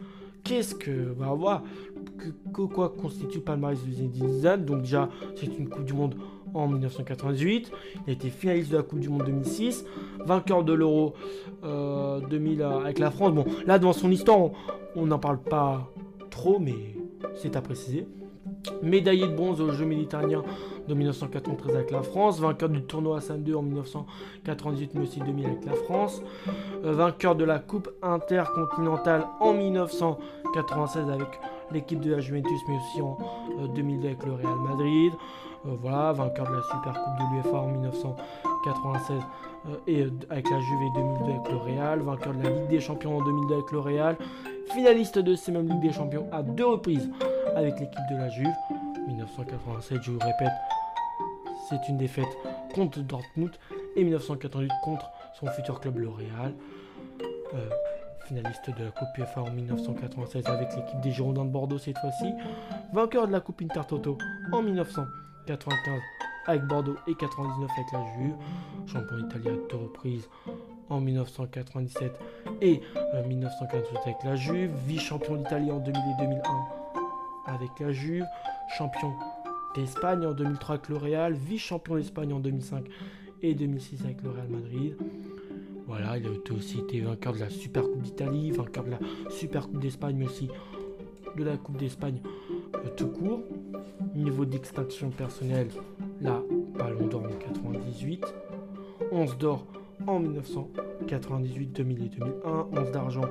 Qu'est-ce 0.45 0.75
que, 0.75 1.13
bah, 1.13 1.27
voir 1.35 1.63
que, 2.53 2.63
quoi 2.63 2.91
constitue 2.91 3.39
le 3.39 3.45
palmarès 3.45 3.83
de 3.85 3.91
Zinedine 3.91 4.33
Zidane? 4.33 4.65
Donc 4.65 4.83
déjà, 4.83 5.09
c'est 5.37 5.47
une 5.47 5.69
Coupe 5.69 5.85
du 5.85 5.93
Monde 5.93 6.17
en 6.55 6.69
1998. 6.69 7.71
Il 8.07 8.11
a 8.11 8.13
été 8.13 8.31
finaliste 8.31 8.71
de 8.71 8.77
la 8.77 8.83
Coupe 8.83 9.01
du 9.01 9.09
Monde 9.09 9.25
2006, 9.25 9.85
vainqueur 10.25 10.65
de 10.65 10.73
l'Euro 10.73 11.15
2000 11.63 12.63
euh, 12.63 12.81
avec 12.81 12.99
la 12.99 13.11
France. 13.11 13.33
Bon, 13.33 13.45
là, 13.67 13.79
dans 13.79 13.93
son 13.93 14.11
histoire, 14.11 14.51
on 14.97 15.07
n'en 15.07 15.19
parle 15.19 15.39
pas 15.39 15.91
trop, 16.31 16.59
mais 16.59 16.75
c'est 17.35 17.57
à 17.57 17.61
préciser. 17.61 18.07
Médaillé 18.83 19.27
de 19.27 19.35
bronze 19.35 19.61
aux 19.61 19.73
Jeux 19.73 19.85
méditerranéens 19.85 20.43
de 20.89 20.95
1993 20.95 21.75
avec 21.75 21.91
la 21.91 22.03
France, 22.03 22.41
vainqueur 22.41 22.69
du 22.69 22.83
tournoi 22.83 23.21
San 23.21 23.43
2 23.43 23.55
en 23.55 23.63
1998 23.63 24.95
mais 24.95 25.03
aussi 25.03 25.21
2000 25.21 25.47
avec 25.47 25.65
la 25.67 25.75
France, 25.75 26.23
euh, 26.85 26.93
vainqueur 26.93 27.37
de 27.37 27.45
la 27.45 27.59
Coupe 27.59 27.91
intercontinentale 28.03 29.27
en 29.41 29.53
1996 29.53 31.11
avec 31.11 31.29
l'équipe 31.71 32.01
de 32.01 32.13
la 32.13 32.21
Juventus, 32.21 32.61
mais 32.69 32.77
aussi 32.77 33.03
en 33.03 33.19
2002 33.75 34.07
euh, 34.07 34.11
avec 34.11 34.25
le 34.25 34.33
Real 34.33 34.59
Madrid. 34.67 35.13
Euh, 35.67 35.77
voilà, 35.81 36.13
vainqueur 36.13 36.49
de 36.49 36.55
la 36.55 36.63
Super 36.63 36.93
Coupe 36.93 37.17
de 37.19 37.35
l'UEFA 37.35 37.59
en 37.59 37.69
1996 37.69 39.21
euh, 39.67 39.77
et 39.87 40.03
avec 40.31 40.49
la 40.51 40.61
Juve 40.61 40.79
2002 40.95 41.33
avec 41.33 41.51
le 41.51 41.57
Real, 41.57 42.01
vainqueur 42.01 42.35
de 42.35 42.43
la 42.43 42.51
Ligue 42.51 42.69
des 42.69 42.81
Champions 42.81 43.19
en 43.19 43.25
2002 43.25 43.55
avec 43.55 43.73
le 43.73 43.79
Real, 43.81 44.17
finaliste 44.73 45.19
de 45.19 45.35
ces 45.35 45.51
mêmes 45.51 45.69
Ligue 45.69 45.81
des 45.81 45.93
Champions 45.93 46.29
à 46.33 46.43
deux 46.43 46.67
reprises 46.67 47.11
avec 47.57 47.81
l'équipe 47.81 48.05
de 48.11 48.17
la 48.17 48.29
Juve. 48.29 48.55
1987, 49.09 50.03
je 50.03 50.11
vous 50.13 50.19
répète, 50.19 50.53
c'est 51.69 51.89
une 51.89 51.97
défaite 51.97 52.29
contre 52.75 53.01
Dortmund 53.01 53.51
et 53.97 54.05
1988 54.05 54.71
contre 54.85 55.11
son 55.41 55.47
futur 55.49 55.81
club 55.81 55.99
le 55.99 56.09
Real 56.09 56.53
finaliste 58.29 58.71
de 58.79 58.85
la 58.85 58.91
Coupe 58.91 59.09
UEFA 59.17 59.41
en 59.41 59.51
1996 59.51 60.47
avec 60.47 60.77
l'équipe 60.77 61.01
des 61.01 61.11
Girondins 61.11 61.47
de 61.47 61.51
Bordeaux 61.51 61.79
cette 61.79 61.97
fois-ci, 61.99 62.27
vainqueur 62.93 63.27
de 63.27 63.33
la 63.33 63.41
Coupe 63.41 63.63
Intertoto 63.63 64.19
en 64.53 64.63
1995 65.49 66.03
avec 66.47 66.63
Bordeaux 66.67 66.97
et 67.07 67.15
99 67.15 67.71
avec 67.71 67.93
la 67.93 68.05
Juve, 68.17 68.35
champion 68.87 69.19
italien 69.19 69.53
à 69.53 69.71
deux 69.71 69.77
reprises 69.77 70.29
en 70.91 71.01
1997 71.01 72.13
et 72.61 72.81
1998 73.27 73.97
euh, 73.97 74.01
avec 74.03 74.25
la 74.25 74.37
Juve, 74.37 74.71
vice-champion 74.87 75.37
d'Italie 75.37 75.71
en 75.71 75.79
2000 75.79 75.97
et 75.97 76.23
2001 76.23 76.41
avec 77.47 77.71
la 77.81 77.93
Juve, 77.93 78.25
champion 78.77 79.13
d'Espagne 79.75 80.27
en 80.27 80.33
2003 80.33 80.75
avec 80.75 80.89
le 80.89 80.97
Real, 80.97 81.33
vice-champion 81.35 81.97
d'Espagne 81.97 82.33
en 82.33 82.41
2005 82.41 82.85
et 83.43 83.55
2006 83.55 84.05
avec 84.05 84.23
le 84.23 84.31
Real 84.31 84.49
Madrid. 84.49 84.97
Voilà, 85.87 86.19
il 86.19 86.27
a 86.27 86.55
aussi 86.55 86.81
été 86.81 87.01
vainqueur 87.01 87.33
de 87.33 87.39
la 87.39 87.49
Super 87.49 87.83
Coupe 87.85 88.03
d'Italie, 88.03 88.51
vainqueur 88.51 88.85
de 88.85 88.91
la 88.91 88.99
Super 89.31 89.67
Coupe 89.69 89.81
d'Espagne, 89.81 90.17
mais 90.19 90.27
aussi 90.27 90.51
de 91.37 91.45
la 91.45 91.57
Coupe 91.57 91.79
d'Espagne 91.79 92.21
euh, 92.75 92.89
tout 92.97 93.09
court. 93.09 93.41
Niveau 94.15 94.45
d'extinction 94.45 95.11
personnelle, 95.11 95.69
la 96.21 96.43
Ballon 96.77 97.07
d'Or 97.07 97.23
en 97.25 97.39
98, 97.39 98.25
11 99.13 99.39
d'or 99.39 99.67
en 100.07 100.21
1998, 100.21 101.73
2000 101.73 102.03
et 102.03 102.09
2001, 102.09 102.67
11 102.73 102.91
d'argent 102.93 103.25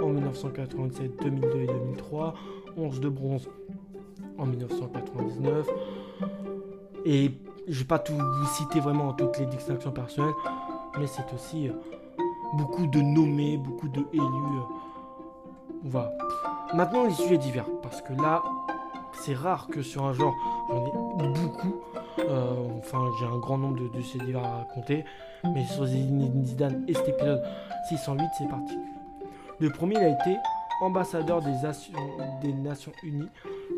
en 0.00 0.08
1997, 0.08 1.12
2002 1.22 1.58
et 1.60 1.66
2003, 1.66 2.34
11 2.76 3.00
de 3.00 3.08
bronze 3.08 3.48
en 4.38 4.46
1999. 4.46 5.68
Et 7.04 7.32
je 7.66 7.78
vais 7.80 7.84
pas 7.84 7.98
tout 7.98 8.14
vous 8.14 8.46
citer 8.46 8.80
vraiment 8.80 9.12
toutes 9.12 9.38
les 9.38 9.46
distinctions 9.46 9.92
personnelles, 9.92 10.34
mais 10.98 11.06
c'est 11.06 11.32
aussi 11.34 11.68
euh, 11.68 11.72
beaucoup 12.54 12.86
de 12.86 13.00
nommés, 13.00 13.58
beaucoup 13.58 13.88
de 13.88 14.00
élus. 14.12 14.22
Euh, 14.22 14.62
voilà. 15.84 16.12
Maintenant 16.74 17.04
les 17.04 17.12
sujets 17.12 17.38
divers, 17.38 17.66
parce 17.82 18.02
que 18.02 18.12
là, 18.14 18.42
c'est 19.24 19.34
rare 19.34 19.68
que 19.68 19.82
sur 19.82 20.04
un 20.04 20.12
genre, 20.12 20.34
j'en 20.68 21.24
ai 21.24 21.28
beaucoup. 21.28 21.80
Euh, 22.18 22.78
enfin, 22.78 22.98
j'ai 23.18 23.26
un 23.26 23.38
grand 23.38 23.58
nombre 23.58 23.78
de, 23.80 24.24
divers 24.24 24.44
à 24.44 24.58
raconter. 24.58 25.04
Mais 25.54 25.64
sur 25.66 25.86
Zidane 25.86 26.84
et 26.88 26.94
cet 26.94 27.08
épisode 27.08 27.42
608, 27.88 28.24
c'est 28.36 28.48
particulier. 28.48 28.82
Le 29.60 29.70
premier, 29.70 29.94
il 29.96 30.02
a 30.02 30.08
été 30.08 30.36
ambassadeur 30.80 31.40
des, 31.42 32.52
Nations 32.52 32.92
Unies 33.02 33.30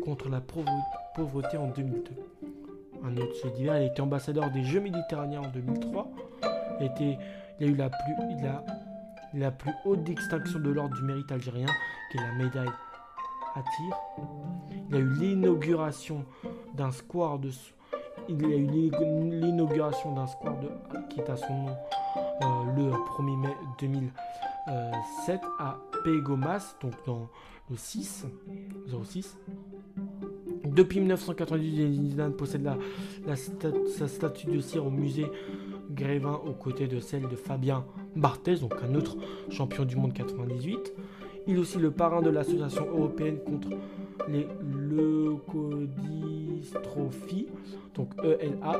contre 0.03 0.29
la 0.29 0.41
pauvreté 0.41 1.57
en 1.57 1.67
2002 1.67 2.11
un 3.03 3.17
autre 3.17 3.49
divers. 3.55 3.77
Il 3.77 3.83
a 3.83 3.85
été 3.85 4.01
ambassadeur 4.01 4.51
des 4.51 4.63
Jeux 4.63 4.79
méditerranéens 4.79 5.41
en 5.41 5.49
2003. 5.49 6.11
Il 6.79 6.87
a, 6.87 7.67
eu 7.67 7.75
la 9.33 9.51
plus 9.51 9.71
haute 9.85 10.03
distinction 10.03 10.59
de 10.59 10.69
l'ordre 10.69 10.95
du 10.95 11.03
mérite 11.03 11.31
algérien, 11.31 11.67
qui 12.11 12.17
est 12.17 12.21
la 12.21 12.43
médaille 12.43 12.69
Il 14.89 14.95
a 14.95 14.99
eu 14.99 15.09
l'inauguration 15.19 16.25
d'un 16.73 16.91
square 16.91 17.39
de. 17.39 17.49
Il 18.29 18.43
a 18.45 18.55
eu 18.55 18.67
l'inauguration 18.67 20.13
d'un 20.13 20.27
square 20.27 20.59
de, 20.59 20.69
qui 21.09 21.19
est 21.19 21.29
à 21.29 21.35
son 21.35 21.53
nom 21.53 21.75
euh, 22.41 22.75
le 22.75 22.91
1er 22.91 23.37
mai 23.37 23.55
2007 23.79 25.41
à 25.59 25.79
Pégomas, 26.03 26.75
donc 26.81 26.93
dans 27.05 27.29
le 27.69 27.77
6, 27.77 28.25
06. 29.03 29.37
Depuis 30.65 30.99
1998, 30.99 31.93
Zidane 31.93 32.33
possède 32.33 32.63
la, 32.63 32.77
sa 33.35 34.07
statue 34.07 34.47
de 34.47 34.59
cire 34.59 34.85
au 34.85 34.91
musée 34.91 35.29
Grévin 35.89 36.39
aux 36.45 36.53
côtés 36.53 36.87
de 36.87 36.99
celle 36.99 37.27
de 37.27 37.35
Fabien 37.35 37.85
Barthez, 38.15 38.57
donc 38.57 38.73
un 38.81 38.95
autre 38.95 39.17
champion 39.49 39.83
du 39.83 39.95
monde 39.95 40.13
98. 40.13 40.93
Il 41.47 41.55
est 41.55 41.59
aussi 41.59 41.79
le 41.79 41.91
parrain 41.91 42.21
de 42.21 42.29
l'association 42.29 42.85
européenne 42.85 43.39
contre 43.39 43.69
les 44.27 44.47
leucodystrophies, 44.61 47.47
donc 47.95 48.09
ELA. 48.23 48.79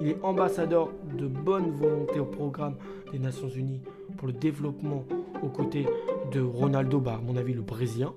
Il 0.00 0.08
est 0.08 0.18
ambassadeur 0.22 0.90
de 1.16 1.26
bonne 1.26 1.70
volonté 1.72 2.20
au 2.20 2.26
programme 2.26 2.76
des 3.12 3.18
Nations 3.18 3.48
Unies 3.48 3.80
pour 4.16 4.26
le 4.26 4.32
développement 4.32 5.04
aux 5.42 5.48
côtés 5.48 5.86
de 6.32 6.40
Ronaldo, 6.40 7.00
bah, 7.00 7.18
à 7.18 7.20
mon 7.20 7.36
avis 7.36 7.52
le 7.54 7.62
Brésilien, 7.62 8.12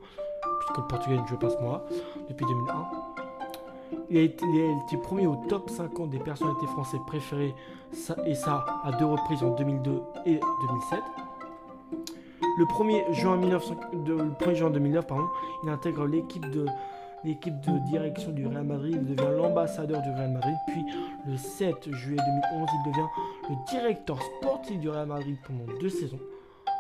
puisque 0.60 0.78
le 0.78 0.88
Portugais 0.88 1.18
ne 1.18 1.28
joue 1.28 1.38
pas 1.38 1.50
ce 1.50 1.58
mois, 1.58 1.86
depuis 2.30 2.46
2001. 2.46 2.88
Il 4.10 4.18
a, 4.18 4.22
été, 4.22 4.46
premier 5.02 5.28
au 5.28 5.38
top 5.48 5.70
50 5.70 6.10
des 6.10 6.20
personnalités 6.20 6.68
françaises 6.68 7.00
préférées, 7.08 7.56
et 8.26 8.36
ça 8.36 8.66
à 8.84 8.92
deux 8.94 9.06
reprises 9.06 9.44
en 9.44 9.56
2002 9.56 10.02
et 10.26 10.40
2007. 10.40 11.00
Le 12.58 12.66
1er 12.66 13.14
juin, 13.14 13.38
2009, 13.38 15.06
il 15.64 15.70
intègre 15.70 16.08
l'équipe 16.08 16.50
de, 16.50 16.66
direction 17.88 18.32
du 18.32 18.48
Real 18.48 18.64
Madrid. 18.64 18.98
Il 19.00 19.16
devient 19.16 19.30
l'ambassadeur 19.38 20.02
du 20.02 20.10
Real 20.10 20.32
Madrid. 20.32 20.56
Puis 20.68 20.84
le 21.28 21.38
7 21.38 21.94
juillet 21.94 22.22
2011, 22.52 22.70
il 22.74 22.92
devient 22.92 23.08
le 23.50 23.56
directeur 23.70 24.20
sportif 24.24 24.80
du 24.80 24.90
Real 24.90 25.06
Madrid 25.06 25.38
pendant 25.46 25.72
deux 25.80 25.90
saisons, 25.90 26.20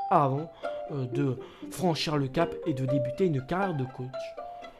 avant 0.09 0.49
euh, 0.91 1.05
de 1.05 1.37
franchir 1.69 2.17
le 2.17 2.27
cap 2.27 2.55
et 2.65 2.73
de 2.73 2.87
débuter 2.87 3.27
une 3.27 3.45
carrière 3.45 3.75
de 3.75 3.85
coach. 3.85 4.07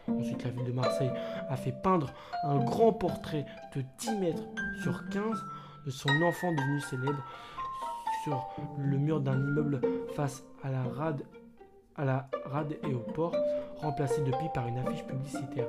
Ensuite, 0.08 0.44
la 0.46 0.50
ville 0.50 0.66
de 0.66 0.72
Marseille 0.72 1.12
a 1.48 1.58
fait 1.58 1.76
peindre 1.84 2.12
un 2.44 2.58
grand 2.58 2.92
portrait 2.92 3.46
de 3.76 3.84
10 4.00 4.12
mètres 4.18 4.44
sur 4.82 5.08
15 5.10 5.24
de 5.86 5.92
son 5.92 6.10
enfant 6.24 6.52
devenu 6.52 6.82
célèbre 6.82 7.24
sur 8.28 8.46
le 8.78 8.98
mur 8.98 9.22
d'un 9.22 9.38
immeuble 9.38 9.80
face 10.16 10.44
à 10.64 10.70
la 10.70 10.84
rade, 10.84 11.24
à 11.96 12.04
la 12.04 12.30
rade 12.46 12.78
et 12.84 12.94
au 12.94 13.00
port, 13.00 13.36
remplacé 13.78 14.22
depuis 14.22 14.48
par 14.54 14.68
une 14.68 14.78
affiche 14.78 15.04
publicitaire. 15.06 15.68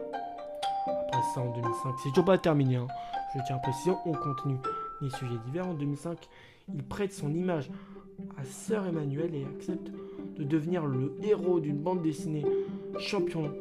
Après 0.86 1.22
ça, 1.34 1.40
en 1.40 1.54
2005, 1.54 1.94
c'est 2.02 2.08
toujours 2.10 2.24
pas 2.24 2.38
terminé, 2.38 2.76
hein. 2.76 2.88
je 3.34 3.40
tiens 3.46 3.56
à 3.56 3.58
préciser, 3.60 3.92
on 4.04 4.12
continue 4.12 4.58
les 5.00 5.10
sujets 5.10 5.36
divers. 5.46 5.68
En 5.68 5.74
2005, 5.74 6.28
il 6.74 6.82
prête 6.82 7.12
son 7.12 7.32
image 7.32 7.70
à 8.36 8.44
Sœur 8.44 8.86
Emmanuel 8.86 9.34
et 9.34 9.44
accepte 9.44 9.92
de 10.36 10.42
devenir 10.42 10.84
le 10.84 11.14
héros 11.22 11.60
d'une 11.60 11.78
bande 11.78 12.02
dessinée 12.02 12.44
champion 12.98 13.52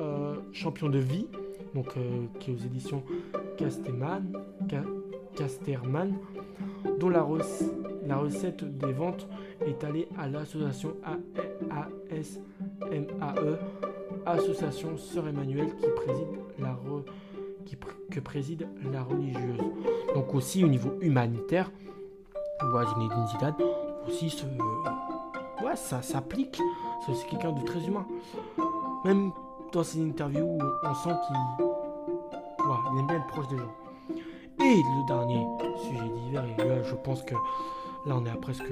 euh, 0.00 0.34
champion 0.52 0.88
de 0.88 0.98
vie, 0.98 1.26
donc, 1.74 1.86
euh, 1.96 2.24
qui 2.40 2.50
est 2.50 2.54
aux 2.54 2.66
éditions 2.66 3.04
Casterman, 3.56 4.32
Casterman 5.36 6.14
dont 6.98 7.08
la, 7.08 7.22
la, 8.10 8.16
recette 8.18 8.64
des 8.64 8.92
ventes 8.92 9.26
est 9.66 9.84
allée 9.84 10.08
à 10.18 10.28
l'association 10.28 10.96
ASMAE, 12.10 13.58
Association 14.26 14.96
Sœur 14.96 15.28
Emmanuel, 15.28 15.74
qui 15.76 15.88
préside 15.96 16.28
la 16.58 16.76
que 18.10 18.20
préside 18.20 18.68
la 18.92 19.02
religieuse. 19.02 19.60
Donc 20.14 20.34
aussi 20.34 20.64
au 20.64 20.68
niveau 20.68 20.98
humanitaire, 21.00 21.70
aussi 24.06 24.30
ce, 24.30 24.44
ouais, 25.64 25.76
ça 25.76 26.02
s'applique. 26.02 26.60
C'est 27.06 27.28
quelqu'un 27.28 27.52
de 27.52 27.64
très 27.64 27.80
humain. 27.86 28.06
Même 29.04 29.30
dans 29.72 29.84
ses 29.84 30.00
interviews, 30.02 30.58
on 30.84 30.94
sent 30.94 31.14
qu'il 31.26 31.36
il 32.92 33.00
aime 33.00 33.06
bien 33.06 33.16
être 33.16 33.26
proche 33.28 33.48
des 33.48 33.56
gens. 33.56 33.74
Et 34.62 34.76
le 34.76 35.06
dernier 35.06 35.46
sujet 35.82 36.08
d'hiver, 36.08 36.44
et 36.44 36.68
là 36.68 36.82
je 36.82 36.94
pense 36.94 37.22
que 37.22 37.34
là 38.06 38.16
on 38.16 38.26
est 38.26 38.30
à 38.30 38.36
presque 38.36 38.64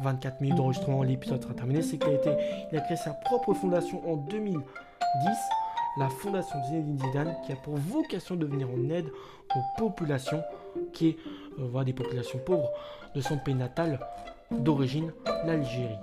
24 0.00 0.40
minutes 0.40 0.56
d'enregistrement, 0.56 1.02
l'épisode 1.02 1.42
sera 1.42 1.54
terminé, 1.54 1.82
c'est 1.82 2.02
a, 2.04 2.10
été, 2.10 2.30
il 2.70 2.78
a 2.78 2.80
créé 2.82 2.96
sa 2.96 3.12
propre 3.12 3.54
fondation 3.54 4.06
en 4.10 4.16
2010, 4.16 4.62
la 5.98 6.08
fondation 6.08 6.62
Zinedine 6.64 6.98
Zidane, 6.98 7.36
qui 7.44 7.52
a 7.52 7.56
pour 7.56 7.76
vocation 7.76 8.36
de 8.36 8.44
venir 8.44 8.68
en 8.68 8.90
aide 8.90 9.06
aux 9.54 9.78
populations, 9.78 10.42
qui 10.92 11.08
est 11.08 11.16
euh, 11.58 11.84
des 11.84 11.94
populations 11.94 12.38
pauvres 12.38 12.70
de 13.14 13.20
son 13.20 13.38
pays 13.38 13.54
natal 13.54 13.98
d'origine, 14.50 15.12
l'Algérie. 15.46 15.98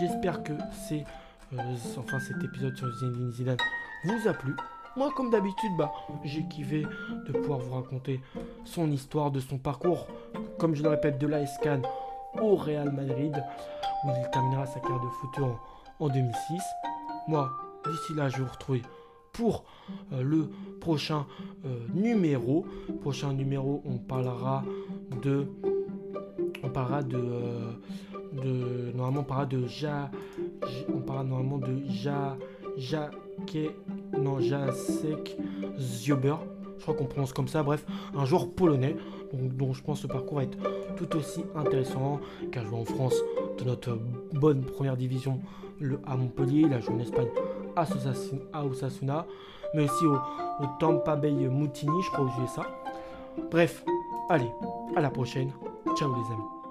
J'espère 0.00 0.42
que 0.42 0.52
euh, 0.52 1.56
enfin 1.98 2.18
cet 2.18 2.42
épisode 2.42 2.76
sur 2.76 2.90
Zinedine 2.98 3.32
Zidane 3.32 3.58
vous 4.04 4.28
a 4.28 4.32
plu. 4.32 4.56
Moi, 4.96 5.10
comme 5.16 5.30
d'habitude, 5.30 5.72
bah, 5.76 5.92
j'ai 6.22 6.44
kiffé 6.44 6.86
de 7.26 7.32
pouvoir 7.32 7.58
vous 7.58 7.74
raconter 7.74 8.20
son 8.64 8.90
histoire, 8.92 9.32
de 9.32 9.40
son 9.40 9.58
parcours, 9.58 10.06
comme 10.58 10.76
je 10.76 10.84
le 10.84 10.88
répète, 10.88 11.18
de 11.18 11.26
la 11.26 11.44
Scan 11.46 11.82
au 12.40 12.54
Real 12.54 12.92
Madrid, 12.92 13.34
où 14.04 14.10
il 14.10 14.30
terminera 14.30 14.66
sa 14.66 14.78
carrière 14.78 15.00
de 15.00 15.08
foot 15.08 15.44
en, 15.98 16.08
2006. 16.08 16.62
Moi, 17.26 17.50
d'ici 17.84 18.14
là, 18.14 18.28
je 18.28 18.38
vous 18.42 18.48
retrouver 18.48 18.82
pour 19.32 19.64
euh, 20.12 20.22
le 20.22 20.50
prochain 20.80 21.26
euh, 21.64 21.86
numéro. 21.92 22.64
Prochain 23.00 23.32
numéro, 23.32 23.82
on 23.84 23.98
parlera 23.98 24.62
de. 25.22 25.48
On 26.62 26.68
parlera 26.68 27.02
de. 27.02 27.18
de 28.32 28.92
normalement, 28.94 29.20
on 29.20 29.24
parlera 29.24 29.46
de 29.46 29.66
Ja. 29.66 30.10
On 30.94 31.00
parlera 31.00 31.24
normalement 31.24 31.58
de 31.58 31.82
Ja. 31.88 32.36
Ja 32.76 33.10
non, 34.18 34.40
Jacek 34.40 35.36
Ziober, 35.78 36.36
je 36.78 36.82
crois 36.82 36.94
qu'on 36.94 37.06
prononce 37.06 37.32
comme 37.32 37.48
ça, 37.48 37.62
bref, 37.62 37.84
un 38.14 38.24
joueur 38.24 38.50
polonais, 38.50 38.96
donc, 39.32 39.56
dont 39.56 39.72
je 39.72 39.82
pense 39.82 40.02
que 40.02 40.08
ce 40.08 40.12
parcours 40.12 40.38
va 40.38 40.44
être 40.44 40.58
tout 40.96 41.16
aussi 41.16 41.44
intéressant, 41.54 42.20
car 42.52 42.64
joue 42.66 42.76
en 42.76 42.84
France 42.84 43.16
de 43.58 43.64
notre 43.64 43.98
bonne 44.32 44.64
première 44.64 44.96
division 44.96 45.40
le, 45.80 46.00
à 46.06 46.16
Montpellier, 46.16 46.62
il 46.66 46.72
a 46.72 46.80
joué 46.80 46.94
en 46.94 47.00
Espagne 47.00 47.28
à 48.52 48.64
Osasuna, 48.64 49.26
mais 49.74 49.84
aussi 49.84 50.04
au, 50.06 50.14
au 50.14 50.66
Tampa 50.78 51.16
Bay 51.16 51.32
Mutini, 51.32 52.02
je 52.02 52.10
crois, 52.10 52.24
aux 52.24 52.42
USA. 52.42 52.62
Bref, 53.50 53.84
allez, 54.28 54.50
à 54.96 55.00
la 55.00 55.10
prochaine, 55.10 55.50
ciao 55.96 56.14
les 56.14 56.32
amis. 56.32 56.63